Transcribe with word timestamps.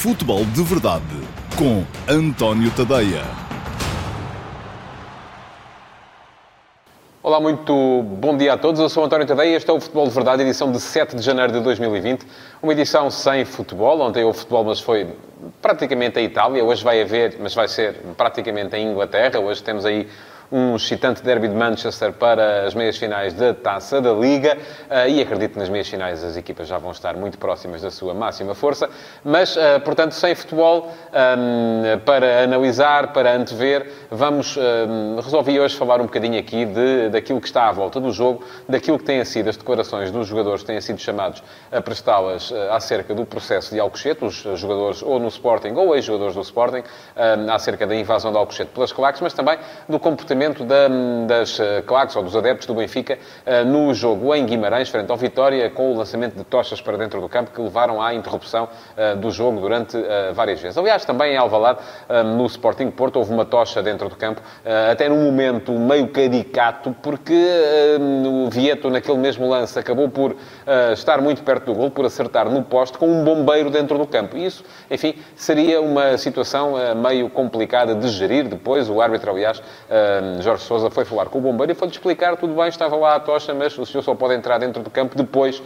Futebol 0.00 0.44
de 0.44 0.62
Verdade 0.62 1.02
com 1.56 1.82
António 2.08 2.70
Tadeia. 2.70 3.24
Olá, 7.20 7.40
muito 7.40 8.04
bom 8.04 8.36
dia 8.36 8.52
a 8.52 8.56
todos. 8.56 8.80
Eu 8.80 8.88
sou 8.88 9.04
António 9.04 9.26
Tadeia 9.26 9.50
e 9.50 9.54
este 9.56 9.68
é 9.68 9.72
o 9.72 9.80
Futebol 9.80 10.06
de 10.06 10.14
Verdade, 10.14 10.44
edição 10.44 10.70
de 10.70 10.78
7 10.78 11.16
de 11.16 11.22
janeiro 11.22 11.52
de 11.52 11.58
2020. 11.58 12.24
Uma 12.62 12.72
edição 12.74 13.10
sem 13.10 13.44
futebol. 13.44 14.00
Ontem 14.00 14.22
houve 14.22 14.38
futebol, 14.38 14.62
mas 14.62 14.78
foi 14.78 15.08
praticamente 15.60 16.16
a 16.16 16.22
Itália. 16.22 16.64
Hoje 16.64 16.84
vai 16.84 17.02
haver, 17.02 17.36
mas 17.40 17.52
vai 17.52 17.66
ser 17.66 17.94
praticamente 18.16 18.76
a 18.76 18.78
Inglaterra. 18.78 19.40
Hoje 19.40 19.60
temos 19.64 19.84
aí 19.84 20.08
um 20.50 20.76
excitante 20.76 21.22
derby 21.22 21.48
de 21.48 21.54
Manchester 21.54 22.12
para 22.12 22.66
as 22.66 22.74
meias 22.74 22.96
finais 22.96 23.34
da 23.34 23.52
Taça 23.52 24.00
da 24.00 24.12
Liga 24.12 24.56
eh, 24.88 25.10
e 25.10 25.20
acredito 25.20 25.52
que 25.52 25.58
nas 25.58 25.68
meias 25.68 25.88
finais 25.88 26.24
as 26.24 26.36
equipas 26.36 26.66
já 26.66 26.78
vão 26.78 26.90
estar 26.90 27.14
muito 27.14 27.36
próximas 27.38 27.82
da 27.82 27.90
sua 27.90 28.14
máxima 28.14 28.54
força, 28.54 28.88
mas, 29.22 29.56
eh, 29.56 29.78
portanto, 29.80 30.12
sem 30.12 30.34
futebol 30.34 30.90
ehm, 31.12 31.98
para 32.04 32.44
analisar, 32.44 33.12
para 33.12 33.34
antever, 33.34 33.90
vamos, 34.10 34.56
ehm, 34.56 35.20
resolvi 35.22 35.60
hoje 35.60 35.76
falar 35.76 36.00
um 36.00 36.04
bocadinho 36.04 36.38
aqui 36.38 36.64
de, 36.64 37.10
daquilo 37.10 37.40
que 37.40 37.46
está 37.46 37.68
à 37.68 37.72
volta 37.72 38.00
do 38.00 38.10
jogo, 38.10 38.42
daquilo 38.66 38.98
que 38.98 39.04
têm 39.04 39.22
sido 39.26 39.50
as 39.50 39.56
declarações 39.56 40.10
dos 40.10 40.26
jogadores 40.26 40.62
que 40.62 40.68
têm 40.68 40.80
sido 40.80 40.98
chamados 40.98 41.42
a 41.70 41.80
prestá-las 41.82 42.50
eh, 42.50 42.68
acerca 42.70 43.14
do 43.14 43.26
processo 43.26 43.74
de 43.74 43.80
Alcochete, 43.80 44.24
os 44.24 44.46
jogadores 44.54 45.02
ou 45.02 45.18
no 45.20 45.28
Sporting 45.28 45.74
ou 45.74 45.94
ex-jogadores 45.94 46.34
do 46.34 46.40
Sporting, 46.40 46.82
ehm, 47.16 47.50
acerca 47.50 47.86
da 47.86 47.94
invasão 47.94 48.32
de 48.32 48.38
Alcochete 48.38 48.70
pelas 48.72 48.92
claques, 48.92 49.20
mas 49.20 49.34
também 49.34 49.58
do 49.86 49.98
comportamento 49.98 50.37
comportamento 50.38 50.64
da, 50.64 50.88
das 51.26 51.58
eh, 51.58 51.82
claques 51.84 52.14
ou 52.14 52.22
dos 52.22 52.36
adeptos 52.36 52.66
do 52.66 52.74
Benfica 52.74 53.18
eh, 53.44 53.64
no 53.64 53.92
jogo 53.92 54.32
em 54.34 54.46
Guimarães, 54.46 54.88
frente 54.88 55.10
ao 55.10 55.16
Vitória, 55.16 55.68
com 55.68 55.92
o 55.92 55.96
lançamento 55.96 56.36
de 56.36 56.44
tochas 56.44 56.80
para 56.80 56.96
dentro 56.96 57.20
do 57.20 57.28
campo 57.28 57.50
que 57.50 57.60
levaram 57.60 58.00
à 58.00 58.14
interrupção 58.14 58.68
eh, 58.96 59.16
do 59.16 59.30
jogo 59.30 59.60
durante 59.60 59.98
várias 60.32 60.60
vezes. 60.60 60.78
Aliás, 60.78 61.04
também 61.04 61.32
em 61.32 61.36
Alvalade, 61.36 61.80
no 62.36 62.46
Sporting 62.46 62.90
Porto, 62.90 63.16
houve 63.16 63.32
uma 63.32 63.44
tocha 63.44 63.82
dentro 63.82 64.08
do 64.08 64.16
campo, 64.16 64.40
até 64.90 65.08
num 65.08 65.24
momento 65.24 65.72
meio 65.72 66.08
caricato, 66.08 66.94
porque 67.02 67.34
o 68.26 68.48
Vieto, 68.50 68.90
naquele 68.90 69.18
mesmo 69.18 69.48
lance, 69.48 69.78
acabou 69.78 70.08
por 70.08 70.36
estar 70.92 71.20
muito 71.20 71.42
perto 71.42 71.66
do 71.66 71.74
gol, 71.74 71.90
por 71.90 72.04
acertar 72.04 72.48
no 72.48 72.62
poste, 72.62 72.96
com 72.98 73.08
um 73.08 73.24
bombeiro 73.24 73.70
dentro 73.70 73.98
do 73.98 74.06
campo. 74.06 74.36
Isso, 74.36 74.64
enfim, 74.90 75.14
seria 75.34 75.80
uma 75.80 76.16
situação 76.16 76.74
meio 76.94 77.28
complicada 77.28 77.94
de 77.94 78.08
gerir 78.08 78.46
depois. 78.48 78.88
O 78.88 79.00
árbitro, 79.00 79.30
aliás, 79.30 79.62
Jorge 80.40 80.62
Sousa 80.62 80.90
foi 80.90 81.04
falar 81.04 81.26
com 81.26 81.38
o 81.38 81.40
bombeiro 81.40 81.72
e 81.72 81.74
foi-lhe 81.74 81.92
explicar, 81.92 82.36
tudo 82.36 82.54
bem, 82.54 82.68
estava 82.68 82.96
lá 82.96 83.16
a 83.16 83.20
tocha, 83.20 83.54
mas 83.54 83.76
o 83.78 83.86
senhor 83.86 84.02
só 84.02 84.14
pode 84.14 84.34
entrar 84.34 84.58
dentro 84.58 84.82
do 84.82 84.90
campo 84.90 85.16
depois 85.16 85.62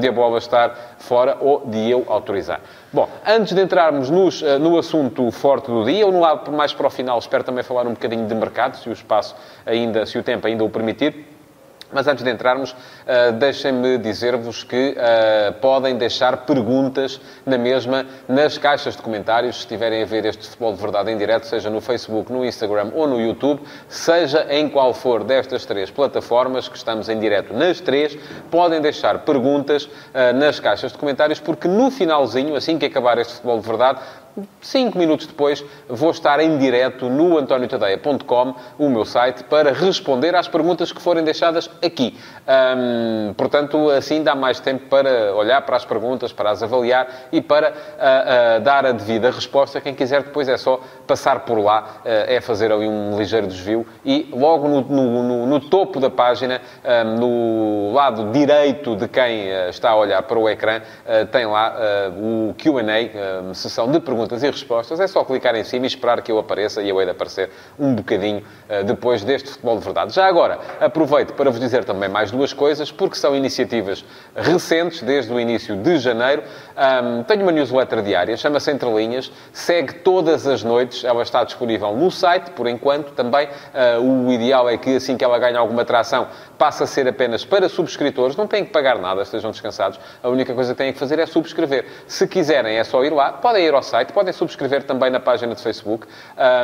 de 0.00 0.08
a 0.08 0.12
bola 0.12 0.38
estar 0.38 0.96
fora 0.98 1.36
ou 1.40 1.66
de 1.66 1.90
eu 1.90 2.04
autorizar. 2.08 2.60
Bom, 2.92 3.08
antes 3.26 3.54
de 3.54 3.60
entrarmos 3.60 4.08
nos, 4.08 4.40
uh, 4.42 4.58
no 4.58 4.78
assunto 4.78 5.30
forte 5.32 5.66
do 5.66 5.84
dia, 5.84 6.06
ou 6.06 6.12
no 6.12 6.20
lado 6.20 6.52
mais 6.52 6.72
para 6.72 6.86
o 6.86 6.90
final, 6.90 7.18
espero 7.18 7.42
também 7.42 7.64
falar 7.64 7.86
um 7.86 7.90
bocadinho 7.90 8.26
de 8.26 8.34
mercado, 8.34 8.76
se 8.76 8.88
o 8.88 8.92
espaço 8.92 9.34
ainda, 9.66 10.06
se 10.06 10.16
o 10.16 10.22
tempo 10.22 10.46
ainda 10.46 10.62
o 10.62 10.70
permitir. 10.70 11.33
Mas 11.92 12.06
antes 12.06 12.24
de 12.24 12.30
entrarmos, 12.30 12.72
uh, 12.72 13.32
deixem-me 13.38 13.98
dizer-vos 13.98 14.64
que 14.64 14.96
uh, 14.96 15.52
podem 15.60 15.96
deixar 15.96 16.38
perguntas 16.38 17.20
na 17.46 17.56
mesma 17.56 18.06
nas 18.28 18.58
caixas 18.58 18.96
de 18.96 19.02
comentários, 19.02 19.56
se 19.56 19.60
estiverem 19.62 20.02
a 20.02 20.06
ver 20.06 20.24
este 20.24 20.46
Futebol 20.46 20.74
de 20.74 20.80
Verdade 20.80 21.10
em 21.10 21.16
direto, 21.16 21.46
seja 21.46 21.70
no 21.70 21.80
Facebook, 21.80 22.32
no 22.32 22.44
Instagram 22.44 22.90
ou 22.94 23.06
no 23.06 23.20
YouTube, 23.20 23.62
seja 23.88 24.46
em 24.50 24.68
qual 24.68 24.92
for 24.92 25.22
destas 25.22 25.64
três 25.64 25.90
plataformas, 25.90 26.68
que 26.68 26.76
estamos 26.76 27.08
em 27.08 27.18
direto. 27.18 27.54
Nas 27.54 27.80
três, 27.80 28.16
podem 28.50 28.80
deixar 28.80 29.20
perguntas 29.20 29.84
uh, 29.84 30.32
nas 30.34 30.58
caixas 30.58 30.92
de 30.92 30.98
comentários, 30.98 31.40
porque 31.40 31.68
no 31.68 31.90
finalzinho, 31.90 32.56
assim 32.56 32.78
que 32.78 32.86
acabar 32.86 33.18
este 33.18 33.34
Futebol 33.34 33.60
de 33.60 33.66
Verdade, 33.66 34.00
Cinco 34.60 34.98
minutos 34.98 35.28
depois 35.28 35.64
vou 35.88 36.10
estar 36.10 36.40
em 36.40 36.58
direto 36.58 37.08
no 37.08 37.38
antoniotadeia.com, 37.38 38.54
o 38.78 38.90
meu 38.90 39.04
site, 39.04 39.44
para 39.44 39.72
responder 39.72 40.34
às 40.34 40.48
perguntas 40.48 40.90
que 40.90 41.00
forem 41.00 41.22
deixadas 41.22 41.70
aqui. 41.80 42.18
Hum, 42.76 43.32
portanto, 43.36 43.90
assim 43.90 44.24
dá 44.24 44.34
mais 44.34 44.58
tempo 44.58 44.88
para 44.88 45.32
olhar 45.36 45.62
para 45.62 45.76
as 45.76 45.84
perguntas, 45.84 46.32
para 46.32 46.50
as 46.50 46.64
avaliar 46.64 47.06
e 47.30 47.40
para 47.40 47.70
uh, 47.70 47.72
uh, 47.72 48.60
dar 48.62 48.84
a 48.84 48.90
devida 48.90 49.30
resposta. 49.30 49.80
Quem 49.80 49.94
quiser 49.94 50.24
depois 50.24 50.48
é 50.48 50.56
só 50.56 50.80
passar 51.06 51.40
por 51.40 51.58
lá, 51.58 52.00
uh, 52.00 52.08
é 52.26 52.40
fazer 52.40 52.72
ali 52.72 52.88
um 52.88 53.16
ligeiro 53.16 53.46
desvio 53.46 53.86
e 54.04 54.28
logo 54.32 54.66
no, 54.66 54.80
no, 54.80 55.22
no, 55.22 55.46
no 55.46 55.60
topo 55.60 56.00
da 56.00 56.10
página, 56.10 56.60
no 57.18 57.92
lado 57.92 58.32
direito 58.32 58.96
de 58.96 59.06
quem 59.06 59.48
está 59.68 59.90
a 59.90 59.96
olhar 59.96 60.22
para 60.22 60.38
o 60.38 60.48
ecrã, 60.48 60.80
tem 61.30 61.46
lá 61.46 61.74
o 62.16 62.54
Q&A, 62.54 63.54
sessão 63.54 63.90
de 63.90 64.00
perguntas 64.00 64.23
perguntas 64.24 64.42
e 64.42 64.46
respostas, 64.46 65.00
é 65.00 65.06
só 65.06 65.22
clicar 65.24 65.54
em 65.54 65.64
cima 65.64 65.84
e 65.84 65.88
esperar 65.88 66.22
que 66.22 66.32
eu 66.32 66.38
apareça 66.38 66.82
e 66.82 66.88
eu 66.88 66.98
hei 66.98 67.04
de 67.04 67.12
aparecer 67.12 67.50
um 67.78 67.94
bocadinho 67.94 68.38
uh, 68.38 68.84
depois 68.84 69.22
deste 69.22 69.50
Futebol 69.50 69.78
de 69.78 69.84
Verdade. 69.84 70.14
Já 70.14 70.26
agora, 70.26 70.58
aproveito 70.80 71.34
para 71.34 71.50
vos 71.50 71.60
dizer 71.60 71.84
também 71.84 72.08
mais 72.08 72.30
duas 72.30 72.52
coisas, 72.52 72.90
porque 72.90 73.16
são 73.16 73.36
iniciativas 73.36 74.04
recentes, 74.34 75.02
desde 75.02 75.32
o 75.32 75.38
início 75.38 75.76
de 75.76 75.98
janeiro. 75.98 76.42
Um, 76.76 77.22
tenho 77.24 77.42
uma 77.42 77.52
newsletter 77.52 78.02
diária, 78.02 78.36
chama-se 78.36 78.70
Entre 78.70 78.88
Linhas, 78.90 79.30
segue 79.52 79.94
todas 79.94 80.46
as 80.46 80.62
noites, 80.62 81.04
ela 81.04 81.22
está 81.22 81.44
disponível 81.44 81.94
no 81.94 82.10
site, 82.10 82.50
por 82.50 82.66
enquanto. 82.66 83.12
Também 83.12 83.46
uh, 83.46 84.00
o 84.00 84.32
ideal 84.32 84.68
é 84.68 84.76
que, 84.76 84.96
assim 84.96 85.16
que 85.16 85.24
ela 85.24 85.38
ganhe 85.38 85.56
alguma 85.56 85.82
atração, 85.82 86.28
passe 86.58 86.82
a 86.82 86.86
ser 86.86 87.06
apenas 87.06 87.44
para 87.44 87.68
subscritores. 87.68 88.36
Não 88.36 88.46
têm 88.46 88.64
que 88.64 88.70
pagar 88.70 88.98
nada, 88.98 89.22
estejam 89.22 89.50
descansados. 89.50 90.00
A 90.22 90.28
única 90.28 90.54
coisa 90.54 90.72
que 90.72 90.78
têm 90.78 90.92
que 90.92 90.98
fazer 90.98 91.18
é 91.18 91.26
subscrever. 91.26 91.84
Se 92.06 92.26
quiserem, 92.26 92.78
é 92.78 92.84
só 92.84 93.04
ir 93.04 93.12
lá. 93.12 93.32
Podem 93.32 93.66
ir 93.66 93.74
ao 93.74 93.82
site, 93.82 94.12
podem 94.14 94.32
subscrever 94.32 94.84
também 94.84 95.10
na 95.10 95.18
página 95.18 95.54
de 95.54 95.60
Facebook, 95.60 96.06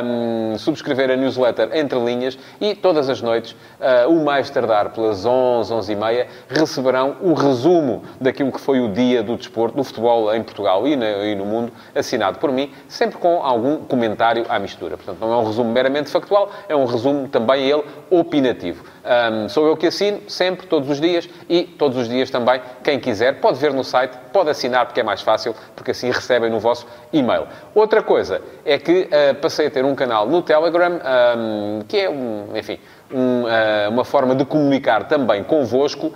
um, 0.03 0.57
subscrever 0.57 1.11
a 1.11 1.15
newsletter 1.17 1.69
Entre 1.73 1.99
Linhas 1.99 2.39
e 2.59 2.73
todas 2.73 3.09
as 3.09 3.21
noites, 3.21 3.51
uh, 3.51 4.09
o 4.09 4.23
mais 4.23 4.49
tardar 4.49 4.91
pelas 4.91 5.25
11, 5.25 5.73
11 5.73 5.91
e 5.91 5.95
meia, 5.95 6.27
receberão 6.47 7.17
o 7.21 7.33
resumo 7.33 8.03
daquilo 8.19 8.51
que 8.51 8.59
foi 8.59 8.79
o 8.79 8.91
dia 8.91 9.21
do 9.21 9.35
desporto, 9.35 9.75
do 9.75 9.83
futebol 9.83 10.33
em 10.33 10.41
Portugal 10.41 10.87
e, 10.87 10.95
na, 10.95 11.09
e 11.25 11.35
no 11.35 11.45
mundo, 11.45 11.71
assinado 11.93 12.39
por 12.39 12.51
mim, 12.51 12.71
sempre 12.87 13.17
com 13.17 13.43
algum 13.43 13.77
comentário 13.77 14.45
à 14.47 14.57
mistura. 14.57 14.95
Portanto, 14.95 15.19
não 15.19 15.33
é 15.33 15.37
um 15.37 15.45
resumo 15.45 15.71
meramente 15.71 16.09
factual, 16.09 16.49
é 16.69 16.75
um 16.75 16.85
resumo 16.85 17.27
também 17.27 17.69
ele 17.69 17.83
opinativo. 18.09 18.85
Um, 19.03 19.49
sou 19.49 19.67
eu 19.67 19.75
que 19.75 19.87
assino, 19.87 20.21
sempre, 20.27 20.67
todos 20.67 20.89
os 20.89 21.01
dias, 21.01 21.27
e 21.49 21.63
todos 21.63 21.97
os 21.97 22.07
dias 22.07 22.29
também, 22.29 22.61
quem 22.83 22.99
quiser, 22.99 23.39
pode 23.39 23.57
ver 23.59 23.73
no 23.73 23.83
site, 23.83 24.15
pode 24.31 24.49
assinar 24.49 24.85
porque 24.85 24.99
é 24.99 25.03
mais 25.03 25.21
fácil, 25.21 25.55
porque 25.75 25.91
assim 25.91 26.11
recebem 26.11 26.49
no 26.49 26.59
vosso 26.59 26.85
e-mail. 27.11 27.47
Outra 27.73 28.03
coisa 28.03 28.41
é 28.63 28.77
que 28.77 29.09
uh, 29.09 29.35
passei 29.35 29.67
a 29.67 29.71
ter 29.71 29.83
um 29.83 29.95
canal 29.95 30.27
no 30.27 30.41
Telegram, 30.41 30.99
um, 31.37 31.81
que 31.87 31.97
é 31.97 32.09
um, 32.09 32.55
enfim, 32.55 32.79
um, 33.13 33.43
uh, 33.43 33.89
uma 33.89 34.03
forma 34.03 34.35
de 34.35 34.45
comunicar 34.45 35.07
também 35.07 35.43
convosco. 35.43 36.07
Uh, 36.07 36.13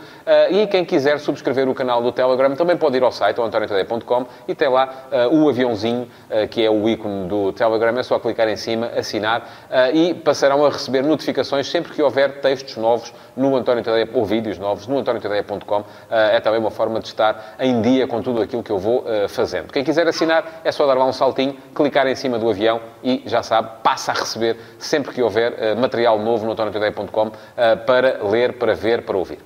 e 0.51 0.67
quem 0.67 0.83
quiser 0.83 1.19
subscrever 1.19 1.67
o 1.69 1.73
canal 1.73 2.01
do 2.01 2.11
Telegram 2.11 2.55
também 2.55 2.77
pode 2.77 2.97
ir 2.97 3.03
ao 3.03 3.11
site, 3.11 3.39
antoniotadeia.com, 3.39 4.25
e 4.47 4.55
tem 4.55 4.69
lá 4.69 5.07
uh, 5.29 5.35
o 5.35 5.49
aviãozinho, 5.49 6.07
que 6.49 6.63
é 6.63 6.69
o 6.69 6.87
ícone 6.89 7.27
do 7.27 7.51
Telegram. 7.53 7.97
É 7.97 8.03
só 8.03 8.19
clicar 8.19 8.47
em 8.47 8.55
cima, 8.55 8.87
assinar, 8.87 9.47
e 9.93 10.13
passarão 10.13 10.65
a 10.65 10.69
receber 10.69 11.01
notificações 11.01 11.67
sempre 11.67 11.93
que 11.93 12.01
houver 12.01 12.41
textos 12.41 12.75
novos 12.77 13.13
no 13.35 13.55
António 13.55 13.83
Tadeia, 13.83 14.09
ou 14.13 14.25
vídeos 14.25 14.57
novos 14.57 14.87
no 14.87 14.97
antoniotadeia.com. 14.97 15.83
é 16.09 16.39
também 16.39 16.59
uma 16.59 16.71
forma 16.71 16.99
de 16.99 17.07
estar 17.07 17.55
em 17.59 17.81
dia 17.81 18.07
com 18.07 18.21
tudo 18.21 18.41
aquilo 18.41 18.63
que 18.63 18.71
eu 18.71 18.79
vou 18.79 19.05
fazendo. 19.29 19.71
Quem 19.71 19.83
quiser 19.83 20.07
assinar, 20.07 20.61
é 20.63 20.71
só 20.71 20.85
dar 20.85 20.95
lá 20.95 21.05
um 21.05 21.13
saltinho, 21.13 21.55
clicar 21.73 22.07
em 22.07 22.15
cima 22.15 22.37
do 22.37 22.49
avião 22.49 22.81
e, 23.03 23.23
já 23.25 23.43
sabe, 23.43 23.69
passa 23.83 24.11
a 24.11 24.15
receber 24.15 24.57
sempre 24.79 25.13
que 25.13 25.21
houver 25.21 25.75
material 25.75 26.19
novo 26.19 26.45
no 26.45 26.51
António 26.51 26.73
Tadeia 26.73 26.84
RTP.com 26.89 27.31
eh, 27.57 27.75
para 27.75 28.23
ler, 28.23 28.53
para 28.53 28.73
ver, 28.73 29.03
para 29.03 29.17
ouvir. 29.17 29.39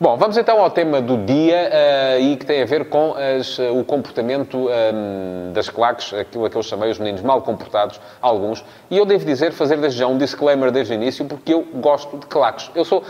Bom, 0.00 0.16
vamos 0.16 0.36
então 0.36 0.62
ao 0.62 0.70
tema 0.70 1.00
do 1.00 1.16
dia 1.24 1.56
uh, 1.56 2.20
e 2.20 2.36
que 2.36 2.46
tem 2.46 2.62
a 2.62 2.64
ver 2.64 2.88
com 2.88 3.16
as, 3.16 3.58
uh, 3.58 3.76
o 3.76 3.84
comportamento 3.84 4.56
um, 4.56 4.70
ehm, 4.70 5.52
das 5.52 5.68
claques, 5.68 6.14
aquilo 6.14 6.44
a 6.44 6.50
que 6.50 6.54
eu 6.54 6.62
chamei 6.62 6.88
os 6.88 7.00
meninos 7.00 7.20
mal 7.20 7.42
comportados, 7.42 8.00
alguns. 8.22 8.64
E 8.88 8.96
eu 8.96 9.04
devo 9.04 9.24
dizer, 9.24 9.50
fazer 9.50 9.76
desde 9.78 9.98
já 9.98 10.06
um 10.06 10.16
disclaimer 10.16 10.70
desde 10.70 10.92
o 10.92 10.94
início, 10.94 11.24
porque 11.24 11.52
eu 11.52 11.66
gosto 11.74 12.16
de 12.16 12.26
claques. 12.26 12.70
Eu 12.76 12.84
sou 12.84 13.02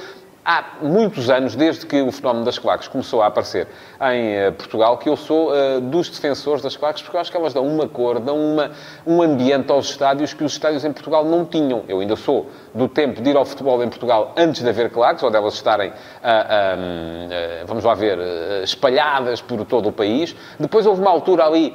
há 0.49 0.65
muitos 0.81 1.29
anos, 1.29 1.55
desde 1.55 1.85
que 1.85 2.01
o 2.01 2.11
fenómeno 2.11 2.43
das 2.43 2.59
claques 2.59 2.89
começou 2.89 3.21
a 3.21 3.27
aparecer 3.27 3.69
em 4.01 4.49
uh, 4.49 4.53
Portugal, 4.53 4.97
que 4.97 5.07
eu 5.07 5.15
sou 5.15 5.51
uh, 5.51 5.79
dos 5.79 6.09
defensores 6.09 6.63
das 6.63 6.75
claques, 6.75 7.03
porque 7.03 7.19
eu 7.19 7.21
acho 7.21 7.31
que 7.31 7.37
elas 7.37 7.53
dão 7.53 7.67
uma 7.67 7.87
cor, 7.87 8.19
dão 8.19 8.39
uma, 8.39 8.71
um 9.07 9.21
ambiente 9.21 9.71
aos 9.71 9.91
estádios 9.91 10.33
que 10.33 10.43
os 10.43 10.53
estádios 10.53 10.87
em 10.87 10.93
Portugal 10.93 11.23
não 11.23 11.45
tinham. 11.45 11.85
Eu 11.87 12.01
ainda 12.01 12.17
sou 12.17 12.47
do 12.75 12.89
tempo 12.89 13.21
de 13.21 13.29
ir 13.29 13.37
ao 13.37 13.45
futebol 13.45 13.83
em 13.85 13.91
Portugal 13.91 14.33
antes 14.39 14.63
de 14.63 14.69
haver 14.71 14.89
claques, 14.89 15.23
ou 15.23 15.31
delas 15.31 15.53
estarem, 15.53 15.91
uh, 15.91 17.67
vamos 17.67 17.85
lá 17.85 17.93
ver, 17.93 18.19
espalhadas 18.63 19.43
por 19.43 19.63
todo 19.67 19.91
o 19.91 19.93
país. 19.93 20.35
Depois 20.59 20.87
houve 20.87 21.03
uma 21.03 21.11
altura 21.11 21.45
ali, 21.45 21.75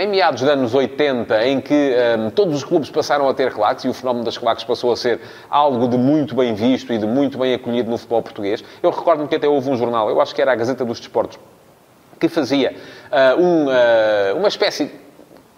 em 0.00 0.08
meados 0.08 0.40
dos 0.40 0.50
anos 0.50 0.74
80, 0.74 1.46
em 1.46 1.60
que 1.60 1.94
todos 2.34 2.56
os 2.56 2.64
clubes 2.64 2.90
passaram 2.90 3.28
a 3.28 3.34
ter 3.34 3.52
claques 3.52 3.84
e 3.84 3.88
o 3.88 3.94
fenómeno 3.94 4.24
das 4.24 4.36
claques 4.36 4.64
passou 4.64 4.92
a 4.92 4.96
ser 4.96 5.20
algo 5.48 5.86
de 5.86 5.96
muito 5.96 6.34
bem 6.34 6.54
visto 6.54 6.92
e 6.92 6.98
de 6.98 7.06
muito 7.06 7.38
bem 7.38 7.54
acolhido 7.54 7.67
acolhido 7.68 7.90
no 7.90 7.98
futebol 7.98 8.22
português. 8.22 8.64
Eu 8.82 8.90
recordo-me 8.90 9.28
que 9.28 9.36
até 9.36 9.46
houve 9.46 9.68
um 9.68 9.76
jornal, 9.76 10.08
eu 10.08 10.20
acho 10.20 10.34
que 10.34 10.40
era 10.40 10.52
a 10.52 10.56
Gazeta 10.56 10.84
dos 10.84 10.98
Desportos, 10.98 11.38
que 12.18 12.28
fazia 12.28 12.74
uh, 13.12 13.40
um, 13.40 13.66
uh, 13.66 14.36
uma 14.36 14.48
espécie 14.48 14.90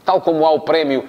Tal 0.05 0.21
como 0.21 0.45
há 0.47 0.51
o 0.51 0.61
prémio 0.61 1.05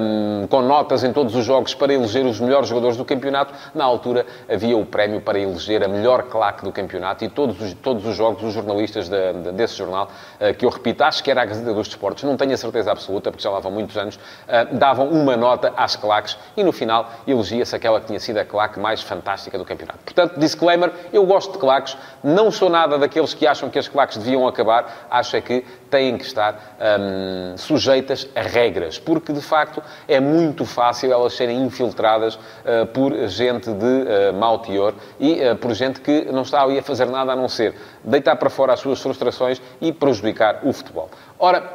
um, 0.00 0.46
com 0.46 0.62
notas 0.62 1.02
em 1.04 1.12
todos 1.12 1.34
os 1.34 1.44
jogos 1.44 1.74
para 1.74 1.92
eleger 1.92 2.24
os 2.24 2.40
melhores 2.40 2.68
jogadores 2.68 2.96
do 2.96 3.04
campeonato, 3.04 3.52
na 3.74 3.84
altura 3.84 4.24
havia 4.48 4.76
o 4.76 4.86
prémio 4.86 5.20
para 5.20 5.38
eleger 5.38 5.84
a 5.84 5.88
melhor 5.88 6.22
claque 6.24 6.64
do 6.64 6.72
campeonato 6.72 7.24
e 7.24 7.28
todos 7.28 7.60
os, 7.60 7.74
todos 7.74 8.06
os 8.06 8.16
jogos, 8.16 8.42
os 8.42 8.54
jornalistas 8.54 9.08
de, 9.08 9.32
de, 9.32 9.52
desse 9.52 9.76
jornal, 9.76 10.08
uh, 10.40 10.54
que 10.54 10.64
eu 10.64 10.70
repito, 10.70 11.02
acho 11.02 11.22
que 11.22 11.30
era 11.30 11.42
a 11.42 11.44
Gazeta 11.44 11.74
dos 11.74 11.88
Desportos, 11.88 12.24
não 12.24 12.36
tenho 12.36 12.52
a 12.52 12.56
certeza 12.56 12.92
absoluta, 12.92 13.30
porque 13.30 13.42
já 13.42 13.50
lá 13.50 13.60
vão 13.60 13.72
muitos 13.72 13.96
anos, 13.96 14.16
uh, 14.16 14.76
davam 14.76 15.08
uma 15.08 15.36
nota 15.36 15.72
às 15.76 15.96
claques 15.96 16.36
e 16.56 16.62
no 16.62 16.72
final 16.72 17.10
elegia-se 17.26 17.74
aquela 17.74 18.00
que 18.00 18.06
tinha 18.06 18.20
sido 18.20 18.38
a 18.38 18.44
claque 18.44 18.78
mais 18.78 19.02
fantástica 19.02 19.58
do 19.58 19.64
campeonato. 19.64 19.98
Portanto, 20.04 20.38
disclaimer, 20.38 20.92
eu 21.12 21.26
gosto 21.26 21.52
de 21.52 21.58
claques, 21.58 21.96
não 22.22 22.50
sou 22.50 22.70
nada 22.70 22.98
daqueles 22.98 23.34
que 23.34 23.46
acham 23.46 23.68
que 23.68 23.78
as 23.78 23.88
claques 23.88 24.16
deviam 24.16 24.46
acabar, 24.46 25.08
acho 25.10 25.36
é 25.36 25.40
que 25.40 25.64
têm 25.90 26.16
que 26.16 26.24
estar 26.24 26.76
um, 27.00 27.56
sujeitas 27.56 28.28
regras, 28.46 28.98
porque 28.98 29.32
de 29.32 29.40
facto 29.40 29.82
é 30.06 30.20
muito 30.20 30.64
fácil 30.64 31.12
elas 31.12 31.34
serem 31.34 31.62
infiltradas 31.62 32.34
uh, 32.34 32.86
por 32.92 33.12
gente 33.28 33.70
de 33.72 33.84
uh, 33.84 34.34
mau 34.34 34.58
teor 34.58 34.94
e 35.18 35.40
uh, 35.40 35.56
por 35.56 35.72
gente 35.74 36.00
que 36.00 36.26
não 36.32 36.42
está 36.42 36.62
ali 36.62 36.78
a 36.78 36.82
fazer 36.82 37.06
nada 37.06 37.32
a 37.32 37.36
não 37.36 37.48
ser 37.48 37.74
deitar 38.04 38.36
para 38.36 38.50
fora 38.50 38.72
as 38.72 38.80
suas 38.80 39.00
frustrações 39.00 39.60
e 39.80 39.92
prejudicar 39.92 40.60
o 40.62 40.72
futebol. 40.72 41.10
Ora, 41.38 41.72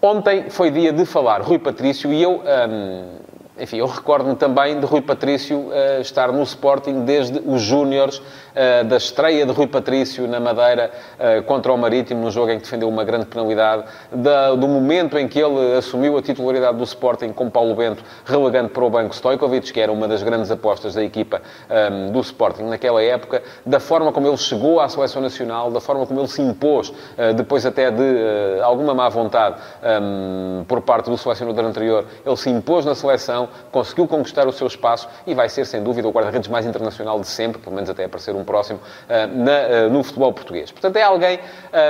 ontem 0.00 0.50
foi 0.50 0.70
dia 0.70 0.92
de 0.92 1.04
falar 1.04 1.40
Rui 1.42 1.58
Patrício 1.58 2.12
e 2.12 2.22
eu. 2.22 2.42
Um, 2.70 3.28
enfim, 3.60 3.78
eu 3.78 3.86
recordo-me 3.86 4.36
também 4.36 4.78
de 4.78 4.86
Rui 4.86 5.02
Patrício 5.02 5.58
uh, 5.58 6.00
estar 6.00 6.30
no 6.30 6.42
Sporting 6.44 7.04
desde 7.04 7.42
os 7.44 7.60
Júniores, 7.60 8.22
uh, 8.58 8.84
da 8.84 8.96
estreia 8.96 9.46
de 9.46 9.52
Rui 9.52 9.66
Patrício 9.66 10.26
na 10.26 10.40
Madeira 10.40 10.90
uh, 11.18 11.42
contra 11.44 11.72
o 11.72 11.78
Marítimo, 11.78 12.22
no 12.22 12.30
jogo 12.30 12.50
em 12.50 12.56
que 12.56 12.64
defendeu 12.64 12.88
uma 12.88 13.04
grande 13.04 13.26
penalidade, 13.26 13.84
da, 14.12 14.54
do 14.54 14.66
momento 14.66 15.16
em 15.16 15.28
que 15.28 15.38
ele 15.38 15.76
assumiu 15.76 16.18
a 16.18 16.22
titularidade 16.22 16.76
do 16.76 16.84
Sporting 16.84 17.32
com 17.32 17.48
Paulo 17.48 17.74
Bento, 17.74 18.02
relegando 18.24 18.70
para 18.70 18.84
o 18.84 18.90
banco 18.90 19.14
Stojkovic, 19.14 19.72
que 19.72 19.80
era 19.80 19.92
uma 19.92 20.08
das 20.08 20.22
grandes 20.22 20.50
apostas 20.50 20.94
da 20.94 21.02
equipa 21.02 21.40
um, 21.70 21.74
ehm, 21.74 22.12
do 22.12 22.20
Sporting 22.20 22.64
naquela 22.64 23.02
época, 23.02 23.42
da 23.64 23.78
forma 23.78 24.12
como 24.12 24.26
ele 24.26 24.36
chegou 24.36 24.80
à 24.80 24.88
seleção 24.88 25.22
nacional, 25.22 25.70
da 25.70 25.80
forma 25.80 26.06
como 26.06 26.20
ele 26.20 26.28
se 26.28 26.42
impôs, 26.42 26.92
depois 27.36 27.64
até 27.64 27.90
de 27.90 28.60
alguma 28.62 28.94
má 28.94 29.08
vontade 29.08 29.56
um, 29.82 30.60
ehm, 30.60 30.64
por 30.64 30.80
parte 30.80 31.10
do 31.10 31.16
selecionador 31.16 31.64
anterior, 31.64 32.04
ele 32.24 32.36
se 32.36 32.50
impôs 32.50 32.84
na 32.84 32.94
seleção, 32.94 33.48
conseguiu 33.70 34.06
conquistar 34.06 34.46
o 34.46 34.52
seu 34.52 34.66
espaço 34.66 35.08
e 35.26 35.34
vai 35.34 35.48
ser, 35.48 35.64
sem 35.64 35.82
dúvida, 35.82 36.08
o 36.08 36.10
guarda-redes 36.10 36.48
mais 36.48 36.66
internacional 36.66 37.20
de 37.20 37.26
sempre, 37.26 37.60
pelo 37.60 37.74
menos 37.74 37.90
até 37.90 38.04
aparecer 38.04 38.34
um 38.34 38.44
próximo, 38.48 38.80
uh, 38.80 39.36
na, 39.36 39.86
uh, 39.86 39.90
no 39.90 40.02
futebol 40.02 40.32
português. 40.32 40.72
Portanto, 40.72 40.96
é 40.96 41.02
alguém 41.02 41.38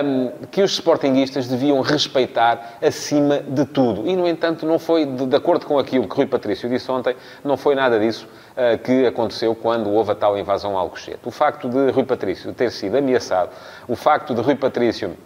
um, 0.04 0.46
que 0.50 0.60
os 0.60 0.72
sportinguistas 0.72 1.46
deviam 1.46 1.80
respeitar 1.80 2.78
acima 2.82 3.38
de 3.38 3.64
tudo. 3.64 4.08
E, 4.08 4.16
no 4.16 4.26
entanto, 4.26 4.66
não 4.66 4.78
foi, 4.78 5.06
de, 5.06 5.26
de 5.26 5.36
acordo 5.36 5.64
com 5.64 5.78
aquilo 5.78 6.08
que 6.08 6.16
Rui 6.16 6.26
Patrício 6.26 6.68
disse 6.68 6.90
ontem, 6.90 7.14
não 7.44 7.56
foi 7.56 7.76
nada 7.76 7.98
disso 8.00 8.26
uh, 8.26 8.76
que 8.78 9.06
aconteceu 9.06 9.54
quando 9.54 9.88
houve 9.90 10.10
a 10.10 10.14
tal 10.16 10.36
invasão 10.36 10.72
ao 10.72 10.78
Alcochete. 10.78 11.20
O 11.24 11.30
facto 11.30 11.68
de 11.68 11.90
Rui 11.92 12.04
Patrício 12.04 12.52
ter 12.52 12.72
sido 12.72 12.96
ameaçado, 12.98 13.50
o 13.86 13.94
facto 13.94 14.34
de 14.34 14.40
Rui 14.40 14.56
Patrício 14.56 15.16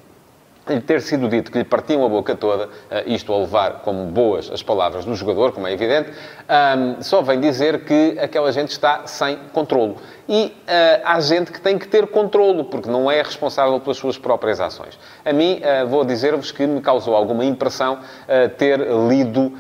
lhe 0.69 0.81
ter 0.81 1.01
sido 1.01 1.29
dito 1.29 1.51
que 1.51 1.59
lhe 1.59 1.65
partiam 1.65 2.05
a 2.05 2.09
boca 2.09 2.35
toda, 2.35 2.69
eh, 2.91 3.05
isto 3.07 3.33
a 3.33 3.39
levar 3.39 3.81
como 3.83 4.07
boas 4.07 4.51
as 4.51 4.63
palavras 4.63 5.05
do 5.05 5.15
jogador, 5.15 5.53
como 5.53 5.67
é 5.67 5.73
evidente, 5.73 6.11
só 7.01 7.23
vem 7.23 7.41
dizer 7.41 7.85
que 7.85 8.19
aquela 8.21 8.53
gente 8.53 8.71
está 8.71 9.07
sem 9.07 9.37
controlo. 9.53 9.97
E 10.29 10.47
uh, 10.47 11.03
há 11.05 11.21
gente 11.21 11.51
que 11.51 11.61
tem 11.61 11.77
que 11.79 11.89
ter 11.89 12.07
controlo, 12.07 12.65
porque 12.65 12.89
não 12.89 13.11
é 13.11 13.21
responsável 13.21 13.79
pelas 13.81 13.97
suas 13.97 14.17
próprias 14.17 14.61
ações. 14.61 14.99
A 15.25 15.33
mim, 15.33 15.61
uh, 15.61 15.87
vou 15.87 16.05
dizer-vos 16.05 16.53
que 16.53 16.67
me 16.67 16.81
causou 16.81 17.17
alguma 17.17 17.45
impressão 17.45 17.99
ter 18.57 18.79
lido 19.09 19.53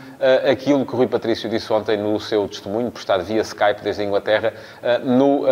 aquilo 0.51 0.87
que 0.87 0.95
o 0.95 0.97
Rui 0.97 1.07
Patrício 1.07 1.49
disse 1.49 1.73
ontem 1.73 1.97
no 1.97 2.19
seu 2.21 2.49
testemunho, 2.49 2.91
postado 2.91 3.25
via 3.25 3.43
Skype 3.43 3.83
desde 3.83 4.03
a 4.03 4.05
Inglaterra, 4.05 4.55
no 5.03 5.45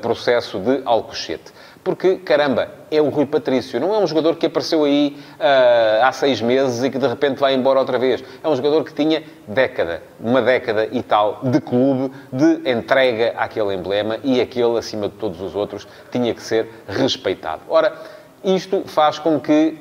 processo 0.00 0.58
de 0.58 0.82
Alcochete. 0.84 1.52
Porque, 1.84 2.16
caramba, 2.16 2.68
é 2.92 3.02
o 3.02 3.08
Rui 3.08 3.26
Patrício. 3.26 3.80
Não 3.80 3.92
é 3.92 3.98
um 3.98 4.06
jogador 4.06 4.36
que 4.36 4.46
apareceu 4.46 4.84
aí 4.84 5.16
uh, 5.34 6.04
há 6.04 6.12
seis 6.12 6.40
meses 6.40 6.84
e 6.84 6.90
que 6.90 6.98
de 6.98 7.06
repente 7.08 7.38
vai 7.38 7.54
embora 7.54 7.80
outra 7.80 7.98
vez. 7.98 8.22
É 8.42 8.48
um 8.48 8.54
jogador 8.54 8.84
que 8.84 8.94
tinha 8.94 9.24
década, 9.48 10.00
uma 10.20 10.40
década 10.40 10.88
e 10.92 11.02
tal, 11.02 11.40
de 11.42 11.60
clube, 11.60 12.14
de 12.32 12.70
entrega 12.70 13.34
àquele 13.36 13.74
emblema 13.74 14.18
e 14.22 14.40
aquele, 14.40 14.78
acima 14.78 15.08
de 15.08 15.14
todos 15.14 15.40
os 15.40 15.56
outros, 15.56 15.88
tinha 16.12 16.32
que 16.32 16.42
ser 16.42 16.68
respeitado. 16.86 17.62
Ora, 17.68 17.92
isto 18.44 18.82
faz 18.86 19.18
com 19.18 19.40
que 19.40 19.76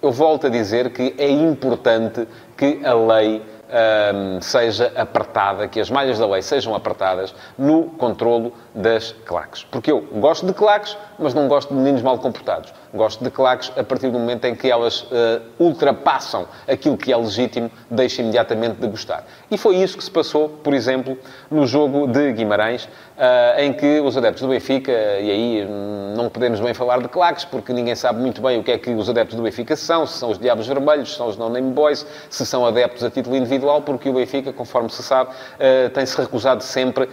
eu 0.00 0.10
volto 0.10 0.46
a 0.46 0.50
dizer 0.50 0.90
que 0.90 1.14
é 1.18 1.30
importante 1.30 2.26
que 2.56 2.80
a 2.84 2.94
lei 2.94 3.42
um, 3.74 4.40
seja 4.40 4.92
apertada, 4.94 5.66
que 5.66 5.80
as 5.80 5.90
malhas 5.90 6.18
da 6.18 6.26
lei 6.26 6.42
sejam 6.42 6.74
apertadas 6.74 7.34
no 7.58 7.84
controlo 7.84 8.52
das 8.74 9.12
claques. 9.24 9.64
Porque 9.64 9.90
eu 9.90 10.00
gosto 10.00 10.46
de 10.46 10.52
claques, 10.52 10.96
mas 11.18 11.34
não 11.34 11.48
gosto 11.48 11.70
de 11.70 11.74
meninos 11.74 12.02
mal 12.02 12.18
comportados. 12.18 12.72
Gosto 12.92 13.24
de 13.24 13.30
claques 13.30 13.72
a 13.76 13.82
partir 13.82 14.10
do 14.10 14.18
momento 14.18 14.44
em 14.44 14.54
que 14.54 14.70
elas 14.70 15.02
uh, 15.02 15.42
ultrapassam 15.58 16.46
aquilo 16.68 16.96
que 16.96 17.12
é 17.12 17.16
legítimo, 17.16 17.70
deixo 17.90 18.20
imediatamente 18.20 18.76
de 18.76 18.86
gostar. 18.86 19.24
E 19.50 19.58
foi 19.58 19.76
isso 19.76 19.96
que 19.96 20.04
se 20.04 20.10
passou, 20.10 20.48
por 20.48 20.72
exemplo, 20.72 21.18
no 21.50 21.66
jogo 21.66 22.06
de 22.06 22.32
Guimarães, 22.32 22.84
uh, 22.84 23.60
em 23.60 23.72
que 23.72 24.00
os 24.00 24.16
adeptos 24.16 24.42
do 24.42 24.48
Benfica, 24.48 24.92
e 24.92 25.30
aí 25.30 25.68
não 26.16 26.28
podemos 26.28 26.60
bem 26.60 26.72
falar 26.72 27.00
de 27.00 27.08
claques, 27.08 27.44
porque 27.44 27.72
ninguém 27.72 27.94
sabe 27.94 28.20
muito 28.20 28.40
bem 28.40 28.60
o 28.60 28.62
que 28.62 28.70
é 28.70 28.78
que 28.78 28.90
os 28.90 29.08
adeptos 29.08 29.36
do 29.36 29.42
Benfica 29.42 29.74
são, 29.74 30.06
se 30.06 30.18
são 30.18 30.30
os 30.30 30.38
Diabos 30.38 30.66
Vermelhos, 30.66 31.10
se 31.10 31.16
são 31.16 31.26
os 31.26 31.36
No-Name 31.36 31.72
Boys, 31.72 32.06
se 32.30 32.46
são 32.46 32.64
adeptos 32.64 33.02
a 33.02 33.10
título 33.10 33.34
individual, 33.34 33.63
porque 33.80 34.08
o 34.08 34.14
Benfica, 34.14 34.52
conforme 34.52 34.90
se 34.90 35.02
sabe, 35.02 35.30
uh, 35.30 35.90
tem-se 35.90 36.16
recusado 36.20 36.62
sempre, 36.62 37.08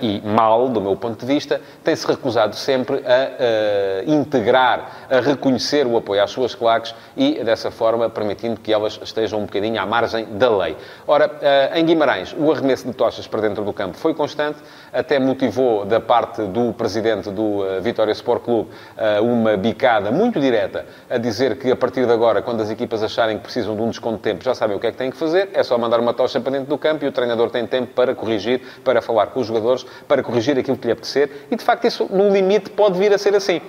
e 0.00 0.20
mal, 0.24 0.68
do 0.68 0.80
meu 0.80 0.96
ponto 0.96 1.18
de 1.18 1.26
vista, 1.26 1.60
tem-se 1.82 2.06
recusado 2.06 2.54
sempre 2.54 3.02
a 3.06 4.04
integrar, 4.06 5.08
a 5.10 5.20
reconhecer 5.20 5.86
o 5.86 5.96
apoio 5.96 6.22
às 6.22 6.30
suas 6.30 6.54
claques 6.54 6.94
e, 7.16 7.42
dessa 7.44 7.70
forma, 7.70 8.08
permitindo 8.10 8.60
que 8.60 8.72
elas 8.72 8.98
estejam 9.02 9.40
um 9.40 9.46
bocadinho 9.46 9.80
à 9.80 9.86
margem 9.86 10.26
da 10.36 10.54
lei. 10.56 10.76
Ora, 11.06 11.30
eh, 11.40 11.80
em 11.80 11.84
Guimarães, 11.84 12.34
o 12.38 12.50
arremesso 12.50 12.86
de 12.86 12.92
tochas 12.92 13.26
para 13.26 13.40
dentro 13.40 13.64
do 13.64 13.72
campo 13.72 13.96
foi 13.96 14.14
constante, 14.14 14.58
até 14.92 15.18
motivou 15.18 15.84
da 15.84 16.00
parte 16.00 16.42
do 16.42 16.72
presidente 16.72 17.30
do 17.30 17.66
eh, 17.66 17.80
Vitória 17.80 18.12
Sport 18.12 18.42
Clube 18.42 18.70
eh, 18.96 19.20
uma 19.20 19.56
bicada 19.56 20.10
muito 20.10 20.40
direta 20.40 20.86
a 21.08 21.18
dizer 21.18 21.58
que, 21.58 21.70
a 21.70 21.76
partir 21.76 22.06
de 22.06 22.12
agora, 22.12 22.42
quando 22.42 22.62
as 22.62 22.70
equipas 22.70 23.02
acharem 23.02 23.36
que 23.38 23.42
precisam 23.42 23.74
de 23.74 23.82
um 23.82 23.90
desconto 23.90 24.16
de 24.16 24.22
tempo, 24.22 24.44
já 24.44 24.54
sabem 24.54 24.76
o 24.76 24.80
que 24.80 24.86
é 24.86 24.92
que 24.92 24.98
têm 24.98 25.10
que 25.10 25.16
fazer, 25.16 25.50
é 25.52 25.62
só 25.62 25.76
mandar 25.76 25.91
uma 26.00 26.14
tocha 26.14 26.40
para 26.40 26.52
dentro 26.52 26.68
do 26.68 26.78
campo 26.78 27.04
e 27.04 27.08
o 27.08 27.12
treinador 27.12 27.50
tem 27.50 27.66
tempo 27.66 27.92
para 27.94 28.14
corrigir, 28.14 28.60
para 28.84 29.02
falar 29.02 29.26
com 29.26 29.40
os 29.40 29.46
jogadores, 29.46 29.84
para 30.06 30.22
corrigir 30.22 30.58
aquilo 30.58 30.76
que 30.76 30.86
lhe 30.86 30.92
apetecer. 30.92 31.46
E, 31.50 31.56
de 31.56 31.64
facto, 31.64 31.86
isso, 31.86 32.06
no 32.10 32.30
limite, 32.30 32.70
pode 32.70 32.98
vir 32.98 33.12
a 33.12 33.18
ser 33.18 33.34
assim. 33.34 33.60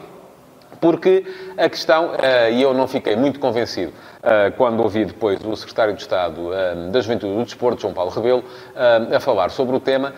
Porque 0.80 1.26
a 1.58 1.70
questão, 1.70 2.12
eh, 2.22 2.52
e 2.52 2.62
eu 2.62 2.74
não 2.74 2.88
fiquei 2.88 3.16
muito 3.16 3.40
convencido 3.40 3.94
quando 4.58 4.82
ouvi 4.82 5.06
depois 5.06 5.40
o 5.44 5.56
secretário 5.56 5.94
de 5.94 6.02
Estado 6.02 6.54
eh, 6.54 6.76
da 6.92 7.02
Juventude 7.02 7.34
e 7.34 7.36
do 7.38 7.44
Desporto, 7.44 7.82
João 7.82 7.94
Paulo 7.94 8.10
Rebelo, 8.10 8.44
a 9.14 9.20
falar 9.20 9.52
sobre 9.52 9.76
o 9.76 9.80
tema, 9.80 10.14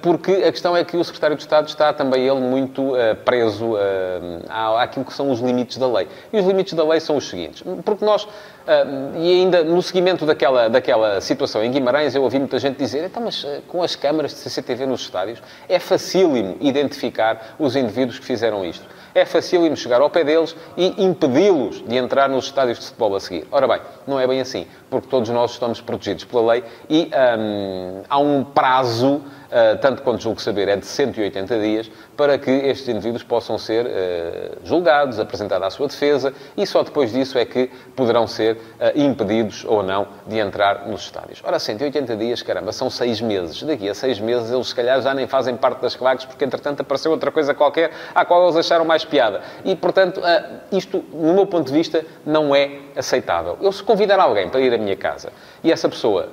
porque 0.00 0.32
a 0.32 0.52
questão 0.52 0.76
é 0.76 0.84
que 0.84 0.96
o 0.96 1.02
secretário 1.02 1.36
de 1.36 1.42
Estado 1.42 1.68
está 1.68 1.92
também 1.92 2.26
ele 2.26 2.40
muito 2.40 2.92
preso 3.24 3.76
àquilo 4.78 5.04
que 5.04 5.12
são 5.12 5.30
os 5.30 5.40
limites 5.40 5.78
da 5.78 5.86
lei. 5.86 6.06
E 6.32 6.38
os 6.38 6.46
limites 6.46 6.74
da 6.74 6.84
lei 6.84 7.00
são 7.00 7.16
os 7.16 7.28
seguintes, 7.28 7.62
porque 7.84 8.04
nós, 8.04 8.28
e 9.16 9.40
ainda 9.40 9.64
no 9.64 9.82
seguimento 9.82 10.24
daquela, 10.24 10.68
daquela 10.68 11.20
situação 11.20 11.62
em 11.64 11.70
Guimarães, 11.70 12.14
eu 12.14 12.22
ouvi 12.22 12.38
muita 12.38 12.58
gente 12.58 12.76
dizer, 12.76 13.04
então, 13.04 13.22
mas 13.22 13.44
com 13.66 13.82
as 13.82 13.96
câmaras 13.96 14.32
de 14.32 14.38
CCTV 14.38 14.86
nos 14.86 15.00
estádios, 15.00 15.42
é 15.68 15.78
facílimo 15.78 16.56
identificar 16.60 17.56
os 17.58 17.74
indivíduos 17.74 18.18
que 18.18 18.24
fizeram 18.24 18.64
isto 18.64 18.86
é 19.14 19.24
facílimo 19.24 19.76
chegar 19.76 20.00
ao 20.00 20.10
pé 20.10 20.24
deles 20.24 20.54
e 20.76 21.04
impedi-los 21.04 21.82
de 21.86 21.96
entrar 21.96 22.28
nos 22.28 22.46
estádios 22.46 22.78
de 22.78 22.86
futebol 22.86 23.16
a 23.16 23.20
seguir. 23.20 23.46
Ora 23.50 23.66
bem, 23.66 23.80
não 24.06 24.20
é 24.20 24.26
bem 24.26 24.40
assim, 24.40 24.66
porque 24.90 25.08
todos 25.08 25.28
nós 25.30 25.52
estamos 25.52 25.80
protegidos 25.80 26.24
pela 26.24 26.52
lei 26.52 26.64
e 26.88 27.10
hum, 27.38 28.02
há 28.08 28.18
um 28.18 28.44
prazo 28.44 29.22
tanto 29.80 30.02
quanto 30.02 30.22
julgo 30.22 30.40
saber, 30.40 30.68
é 30.68 30.76
de 30.76 30.86
180 30.86 31.58
dias, 31.60 31.90
para 32.16 32.38
que 32.38 32.50
estes 32.50 32.88
indivíduos 32.88 33.22
possam 33.22 33.58
ser 33.58 33.86
uh, 33.86 34.58
julgados, 34.64 35.18
apresentada 35.18 35.66
a 35.66 35.70
sua 35.70 35.86
defesa, 35.86 36.32
e 36.56 36.66
só 36.66 36.82
depois 36.82 37.12
disso 37.12 37.38
é 37.38 37.44
que 37.44 37.70
poderão 37.94 38.26
ser 38.26 38.56
uh, 38.56 38.58
impedidos 38.94 39.64
ou 39.64 39.82
não 39.82 40.08
de 40.26 40.38
entrar 40.38 40.86
nos 40.86 41.02
estádios. 41.02 41.40
Ora, 41.44 41.58
180 41.58 42.16
dias, 42.16 42.42
caramba, 42.42 42.72
são 42.72 42.90
seis 42.90 43.20
meses. 43.20 43.62
Daqui 43.62 43.88
a 43.88 43.94
seis 43.94 44.20
meses 44.20 44.50
eles, 44.50 44.68
se 44.68 44.74
calhar, 44.74 45.00
já 45.00 45.14
nem 45.14 45.26
fazem 45.26 45.56
parte 45.56 45.80
das 45.80 45.94
claques, 45.94 46.24
porque, 46.24 46.44
entretanto, 46.44 46.80
apareceu 46.80 47.10
outra 47.10 47.30
coisa 47.30 47.54
qualquer 47.54 47.90
à 48.14 48.24
qual 48.24 48.44
eles 48.44 48.56
acharam 48.56 48.84
mais 48.84 49.04
piada. 49.04 49.40
E, 49.64 49.74
portanto, 49.74 50.20
isto, 50.72 51.04
no 51.12 51.34
meu 51.34 51.46
ponto 51.46 51.66
de 51.66 51.72
vista, 51.72 52.04
não 52.24 52.54
é 52.54 52.80
aceitável. 52.96 53.56
Eu, 53.60 53.72
se 53.72 53.82
convidar 53.82 54.18
alguém 54.18 54.48
para 54.48 54.60
ir 54.60 54.72
à 54.72 54.78
minha 54.78 54.96
casa 54.96 55.32
e 55.62 55.70
essa 55.70 55.88
pessoa 55.88 56.28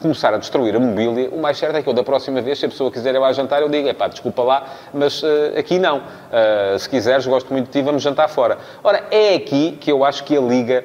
começar 0.00 0.32
a 0.32 0.36
destruir 0.36 0.76
a 0.76 0.80
mobília, 0.80 1.28
o 1.30 1.40
mais 1.40 1.58
certo 1.58 1.76
é 1.76 1.82
que 1.82 1.88
eu, 1.88 1.92
da 1.92 2.04
próxima 2.04 2.40
vez, 2.40 2.58
se 2.58 2.66
a 2.66 2.68
pessoa 2.68 2.90
quiser 2.90 3.14
ir 3.14 3.18
lá 3.18 3.32
jantar, 3.32 3.62
eu 3.62 3.68
digo, 3.68 3.88
é 3.88 3.92
pá, 3.92 4.08
desculpa 4.08 4.42
lá, 4.42 4.66
mas 4.92 5.22
uh, 5.22 5.26
aqui 5.58 5.78
não. 5.78 5.98
Uh, 5.98 6.78
se 6.78 6.88
quiseres, 6.88 7.26
gosto 7.26 7.52
muito 7.52 7.66
de 7.66 7.72
ti, 7.72 7.82
vamos 7.82 8.02
jantar 8.02 8.28
fora. 8.28 8.58
Ora, 8.82 9.04
é 9.10 9.34
aqui 9.34 9.76
que 9.80 9.90
eu 9.90 10.04
acho 10.04 10.24
que 10.24 10.36
a 10.36 10.40
Liga 10.40 10.84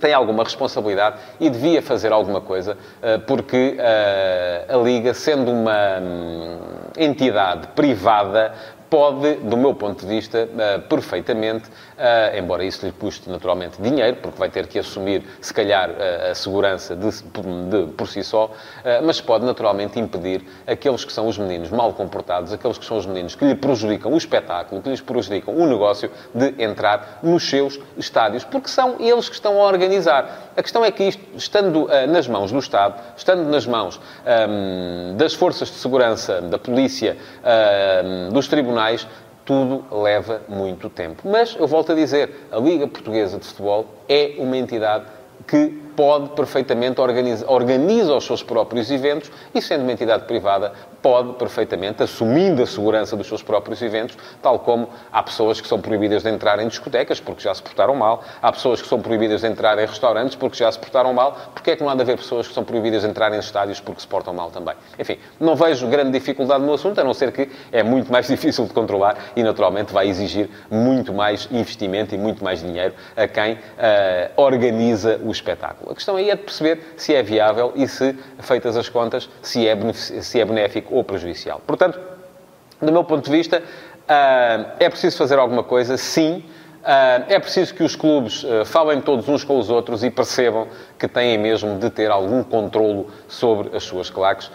tem 0.00 0.12
alguma 0.12 0.42
responsabilidade 0.42 1.16
e 1.38 1.48
devia 1.48 1.80
fazer 1.80 2.12
alguma 2.12 2.40
coisa, 2.40 2.76
porque 3.24 3.76
a 4.68 4.76
Liga, 4.76 5.14
sendo 5.14 5.52
uma 5.52 6.00
hum, 6.00 6.58
entidade 6.98 7.68
privada, 7.68 8.52
pode, 8.92 9.36
do 9.36 9.56
meu 9.56 9.74
ponto 9.74 10.04
de 10.04 10.06
vista, 10.06 10.46
perfeitamente 10.86 11.70
Uh, 12.02 12.36
embora 12.36 12.64
isso 12.64 12.84
lhe 12.84 12.90
custe 12.90 13.30
naturalmente 13.30 13.80
dinheiro, 13.80 14.16
porque 14.16 14.36
vai 14.36 14.48
ter 14.48 14.66
que 14.66 14.76
assumir, 14.76 15.22
se 15.40 15.54
calhar, 15.54 15.88
uh, 15.88 16.32
a 16.32 16.34
segurança 16.34 16.96
de, 16.96 17.08
de, 17.08 17.92
por 17.92 18.08
si 18.08 18.24
só, 18.24 18.50
mas 19.04 19.20
pode 19.20 19.44
naturalmente 19.44 20.00
impedir 20.00 20.44
aqueles 20.66 21.04
que 21.04 21.12
são 21.12 21.28
os 21.28 21.38
meninos 21.38 21.70
mal 21.70 21.92
comportados, 21.92 22.52
aqueles 22.52 22.76
que 22.76 22.84
são 22.84 22.96
os 22.96 23.06
meninos 23.06 23.36
que 23.36 23.44
lhe 23.44 23.54
prejudicam 23.54 24.12
o 24.12 24.16
espetáculo, 24.16 24.82
que 24.82 24.88
lhes 24.88 25.00
prejudicam 25.00 25.54
o 25.54 25.66
negócio, 25.66 26.10
de 26.34 26.54
entrar 26.62 27.20
nos 27.22 27.48
seus 27.48 27.78
estádios, 27.96 28.42
porque 28.42 28.68
são 28.68 28.96
eles 28.98 29.28
que 29.28 29.34
estão 29.36 29.60
a 29.60 29.66
organizar. 29.66 30.51
A 30.56 30.62
questão 30.62 30.84
é 30.84 30.90
que 30.90 31.04
isto, 31.04 31.22
estando 31.36 31.88
nas 32.08 32.28
mãos 32.28 32.52
do 32.52 32.58
Estado, 32.58 33.00
estando 33.16 33.44
nas 33.48 33.66
mãos 33.66 33.98
um, 34.48 35.16
das 35.16 35.32
forças 35.34 35.68
de 35.68 35.74
segurança, 35.76 36.40
da 36.42 36.58
polícia, 36.58 37.16
um, 38.04 38.32
dos 38.32 38.48
tribunais, 38.48 39.06
tudo 39.44 39.84
leva 40.02 40.42
muito 40.48 40.88
tempo. 40.88 41.28
Mas, 41.28 41.56
eu 41.58 41.66
volto 41.66 41.92
a 41.92 41.94
dizer, 41.94 42.46
a 42.50 42.58
Liga 42.58 42.86
Portuguesa 42.86 43.38
de 43.38 43.46
Futebol 43.46 43.86
é 44.08 44.34
uma 44.38 44.56
entidade 44.56 45.04
que 45.46 45.80
pode 45.96 46.30
perfeitamente 46.30 47.00
organizar 47.00 47.46
organiza 47.48 48.14
os 48.14 48.24
seus 48.24 48.42
próprios 48.42 48.90
eventos 48.90 49.30
e, 49.54 49.60
sendo 49.60 49.82
uma 49.82 49.92
entidade 49.92 50.24
privada, 50.24 50.72
pode 51.02 51.32
perfeitamente, 51.34 52.02
assumindo 52.02 52.62
a 52.62 52.66
segurança 52.66 53.16
dos 53.16 53.26
seus 53.26 53.42
próprios 53.42 53.82
eventos, 53.82 54.16
tal 54.40 54.60
como 54.60 54.88
há 55.12 55.22
pessoas 55.22 55.60
que 55.60 55.66
são 55.66 55.80
proibidas 55.80 56.22
de 56.22 56.28
entrar 56.28 56.60
em 56.60 56.68
discotecas 56.68 57.18
porque 57.18 57.42
já 57.42 57.52
se 57.54 57.62
portaram 57.62 57.94
mal, 57.94 58.22
há 58.40 58.52
pessoas 58.52 58.80
que 58.80 58.86
são 58.86 59.00
proibidas 59.00 59.40
de 59.40 59.48
entrar 59.48 59.76
em 59.78 59.86
restaurantes 59.86 60.36
porque 60.36 60.56
já 60.56 60.70
se 60.70 60.78
portaram 60.78 61.12
mal, 61.12 61.36
porque 61.52 61.72
é 61.72 61.76
que 61.76 61.82
não 61.82 61.90
há 61.90 61.94
de 61.94 62.02
haver 62.02 62.16
pessoas 62.16 62.46
que 62.46 62.54
são 62.54 62.62
proibidas 62.62 63.02
de 63.02 63.08
entrar 63.08 63.32
em 63.34 63.38
estádios 63.38 63.80
porque 63.80 64.00
se 64.00 64.06
portam 64.06 64.32
mal 64.32 64.50
também? 64.50 64.74
Enfim, 64.98 65.18
não 65.40 65.56
vejo 65.56 65.88
grande 65.88 66.12
dificuldade 66.12 66.64
no 66.64 66.72
assunto, 66.72 67.00
a 67.00 67.04
não 67.04 67.14
ser 67.14 67.32
que 67.32 67.50
é 67.72 67.82
muito 67.82 68.12
mais 68.12 68.28
difícil 68.32 68.64
de 68.64 68.72
controlar 68.72 69.16
e, 69.34 69.42
naturalmente, 69.42 69.92
vai 69.92 70.08
exigir 70.08 70.48
muito 70.70 71.12
mais 71.12 71.48
investimento 71.50 72.14
e 72.14 72.18
muito 72.18 72.44
mais 72.44 72.60
dinheiro 72.60 72.94
a 73.16 73.26
quem 73.26 73.54
uh, 73.54 73.58
organiza 74.36 75.20
o 75.24 75.30
espetáculo. 75.30 75.81
A 75.88 75.94
questão 75.94 76.16
aí 76.16 76.30
é 76.30 76.36
de 76.36 76.42
perceber 76.42 76.94
se 76.96 77.14
é 77.14 77.22
viável 77.22 77.72
e 77.74 77.86
se, 77.88 78.16
feitas 78.40 78.76
as 78.76 78.88
contas, 78.88 79.28
se 79.40 79.66
é, 79.66 79.76
se 79.92 80.40
é 80.40 80.44
benéfico 80.44 80.94
ou 80.94 81.04
prejudicial. 81.04 81.60
Portanto, 81.66 82.00
do 82.80 82.92
meu 82.92 83.04
ponto 83.04 83.24
de 83.24 83.30
vista, 83.30 83.62
ah, 84.08 84.74
é 84.78 84.88
preciso 84.88 85.16
fazer 85.16 85.38
alguma 85.38 85.62
coisa, 85.62 85.96
sim. 85.96 86.44
Ah, 86.84 87.22
é 87.28 87.38
preciso 87.38 87.72
que 87.74 87.82
os 87.84 87.94
clubes 87.94 88.44
ah, 88.44 88.64
falem 88.64 89.00
todos 89.00 89.28
uns 89.28 89.44
com 89.44 89.58
os 89.58 89.70
outros 89.70 90.02
e 90.02 90.10
percebam 90.10 90.66
que 90.98 91.06
têm 91.06 91.38
mesmo 91.38 91.78
de 91.78 91.90
ter 91.90 92.10
algum 92.10 92.42
controlo 92.42 93.08
sobre 93.28 93.76
as 93.76 93.84
suas 93.84 94.10
claques. 94.10 94.50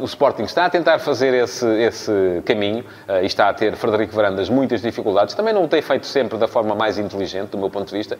O 0.00 0.04
Sporting 0.04 0.42
está 0.42 0.66
a 0.66 0.70
tentar 0.70 0.98
fazer 0.98 1.34
esse, 1.34 1.66
esse 1.80 2.42
caminho 2.44 2.84
e 3.22 3.26
está 3.26 3.48
a 3.48 3.54
ter, 3.54 3.74
Frederico 3.74 4.14
Varandas, 4.14 4.48
muitas 4.48 4.82
dificuldades. 4.82 5.34
Também 5.34 5.52
não 5.52 5.64
o 5.64 5.68
tem 5.68 5.82
feito 5.82 6.06
sempre 6.06 6.38
da 6.38 6.46
forma 6.46 6.74
mais 6.74 6.96
inteligente, 6.98 7.50
do 7.50 7.58
meu 7.58 7.70
ponto 7.70 7.88
de 7.88 7.96
vista. 7.96 8.16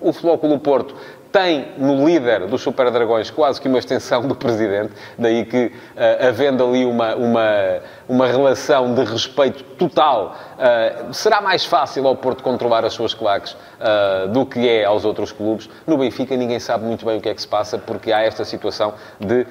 O 0.00 0.12
Futebol 0.12 0.38
Clube 0.38 0.62
Porto 0.62 0.94
tem 1.32 1.68
no 1.76 2.06
líder 2.06 2.46
dos 2.46 2.62
Super 2.62 2.90
Dragões 2.90 3.30
quase 3.30 3.60
que 3.60 3.68
uma 3.68 3.78
extensão 3.78 4.26
do 4.26 4.34
presidente, 4.34 4.92
daí 5.18 5.44
que, 5.44 5.66
uh, 5.66 6.28
havendo 6.28 6.64
ali 6.64 6.84
uma, 6.84 7.14
uma, 7.14 7.80
uma 8.08 8.26
relação 8.26 8.94
de 8.94 9.04
respeito 9.04 9.62
total, 9.76 10.36
uh, 10.54 11.12
será 11.12 11.40
mais 11.40 11.64
fácil 11.64 12.06
ao 12.06 12.16
Porto 12.16 12.42
controlar 12.42 12.84
as 12.84 12.94
suas 12.94 13.12
claques 13.14 13.52
uh, 13.52 14.28
do 14.28 14.46
que 14.46 14.68
é 14.68 14.84
aos 14.84 15.04
outros 15.04 15.30
clubes. 15.30 15.68
No 15.86 15.98
Benfica 15.98 16.36
ninguém 16.36 16.58
sabe 16.58 16.84
muito 16.84 17.04
bem 17.04 17.18
o 17.18 17.20
que 17.20 17.28
é 17.28 17.34
que 17.34 17.40
se 17.40 17.48
passa, 17.48 17.78
porque 17.78 18.12
há 18.12 18.22
esta 18.22 18.44
situação 18.44 18.94
de 19.20 19.46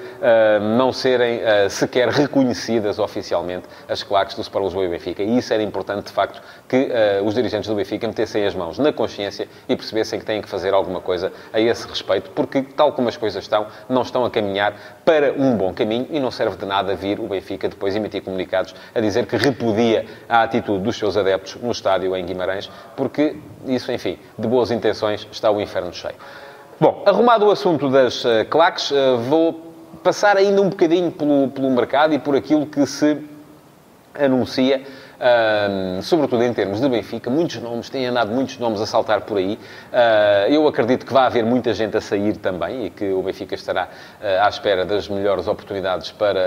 não 0.77 0.91
serem 0.91 1.41
sequer 1.69 2.09
reconhecidas 2.09 2.99
oficialmente 2.99 3.67
as 3.87 4.03
claques 4.03 4.35
do 4.35 4.43
Super 4.43 4.61
Lisboa 4.61 4.85
e 4.85 4.89
Benfica. 4.89 5.23
E 5.23 5.37
isso 5.37 5.53
era 5.53 5.61
importante, 5.63 6.07
de 6.07 6.11
facto, 6.11 6.41
que 6.67 6.89
os 7.23 7.33
dirigentes 7.33 7.69
do 7.69 7.75
Benfica 7.75 8.07
metessem 8.07 8.45
as 8.45 8.55
mãos 8.55 8.77
na 8.77 8.91
consciência 8.91 9.47
e 9.67 9.75
percebessem 9.75 10.19
que 10.19 10.25
têm 10.25 10.41
que 10.41 10.49
fazer 10.49 10.73
alguma 10.73 11.01
coisa 11.01 11.31
a 11.53 11.59
esse 11.59 11.76
respeito, 11.85 12.31
porque, 12.31 12.61
tal 12.61 12.93
como 12.93 13.09
as 13.09 13.17
coisas 13.17 13.43
estão, 13.43 13.67
não 13.87 14.01
estão 14.01 14.25
a 14.25 14.29
caminhar 14.29 14.73
para 15.05 15.33
um 15.33 15.55
bom 15.55 15.73
caminho 15.73 16.07
e 16.09 16.19
não 16.19 16.31
serve 16.31 16.57
de 16.57 16.65
nada 16.65 16.95
vir 16.95 17.19
o 17.19 17.27
Benfica 17.27 17.67
depois 17.67 17.95
emitir 17.95 18.23
comunicados 18.23 18.73
a 18.95 18.99
dizer 18.99 19.25
que 19.25 19.37
repudia 19.37 20.05
a 20.27 20.43
atitude 20.43 20.83
dos 20.83 20.97
seus 20.97 21.17
adeptos 21.17 21.55
no 21.61 21.71
estádio 21.71 22.15
em 22.15 22.25
Guimarães, 22.25 22.69
porque 22.95 23.35
isso, 23.65 23.91
enfim, 23.91 24.17
de 24.37 24.47
boas 24.47 24.71
intenções 24.71 25.27
está 25.31 25.51
o 25.51 25.61
inferno 25.61 25.93
cheio. 25.93 26.15
Bom, 26.79 27.03
arrumado 27.05 27.47
o 27.47 27.51
assunto 27.51 27.89
das 27.89 28.23
uh, 28.23 28.45
claques, 28.49 28.91
uh, 28.91 29.17
vou 29.17 29.73
passar 30.03 30.37
ainda 30.37 30.61
um 30.61 30.69
bocadinho 30.69 31.11
pelo, 31.11 31.49
pelo 31.49 31.69
mercado 31.71 32.13
e 32.13 32.19
por 32.19 32.35
aquilo 32.35 32.65
que 32.65 32.85
se 32.85 33.17
anuncia 34.13 34.83
Sobretudo 36.03 36.43
em 36.43 36.53
termos 36.53 36.79
de 36.79 36.87
Benfica, 36.87 37.29
muitos 37.29 37.59
nomes, 37.59 37.89
têm 37.89 38.05
andado 38.05 38.31
muitos 38.31 38.57
nomes 38.59 38.79
a 38.79 38.85
saltar 38.85 39.21
por 39.21 39.37
aí. 39.37 39.53
Uh, 39.91 40.51
eu 40.51 40.67
acredito 40.67 41.05
que 41.05 41.13
vai 41.13 41.25
haver 41.25 41.43
muita 41.43 41.73
gente 41.73 41.97
a 41.97 42.01
sair 42.01 42.37
também 42.37 42.85
e 42.85 42.89
que 42.89 43.11
o 43.11 43.21
Benfica 43.23 43.55
estará 43.55 43.85
uh, 43.85 44.45
à 44.45 44.49
espera 44.49 44.85
das 44.85 45.07
melhores 45.07 45.47
oportunidades 45.47 46.11
para 46.11 46.37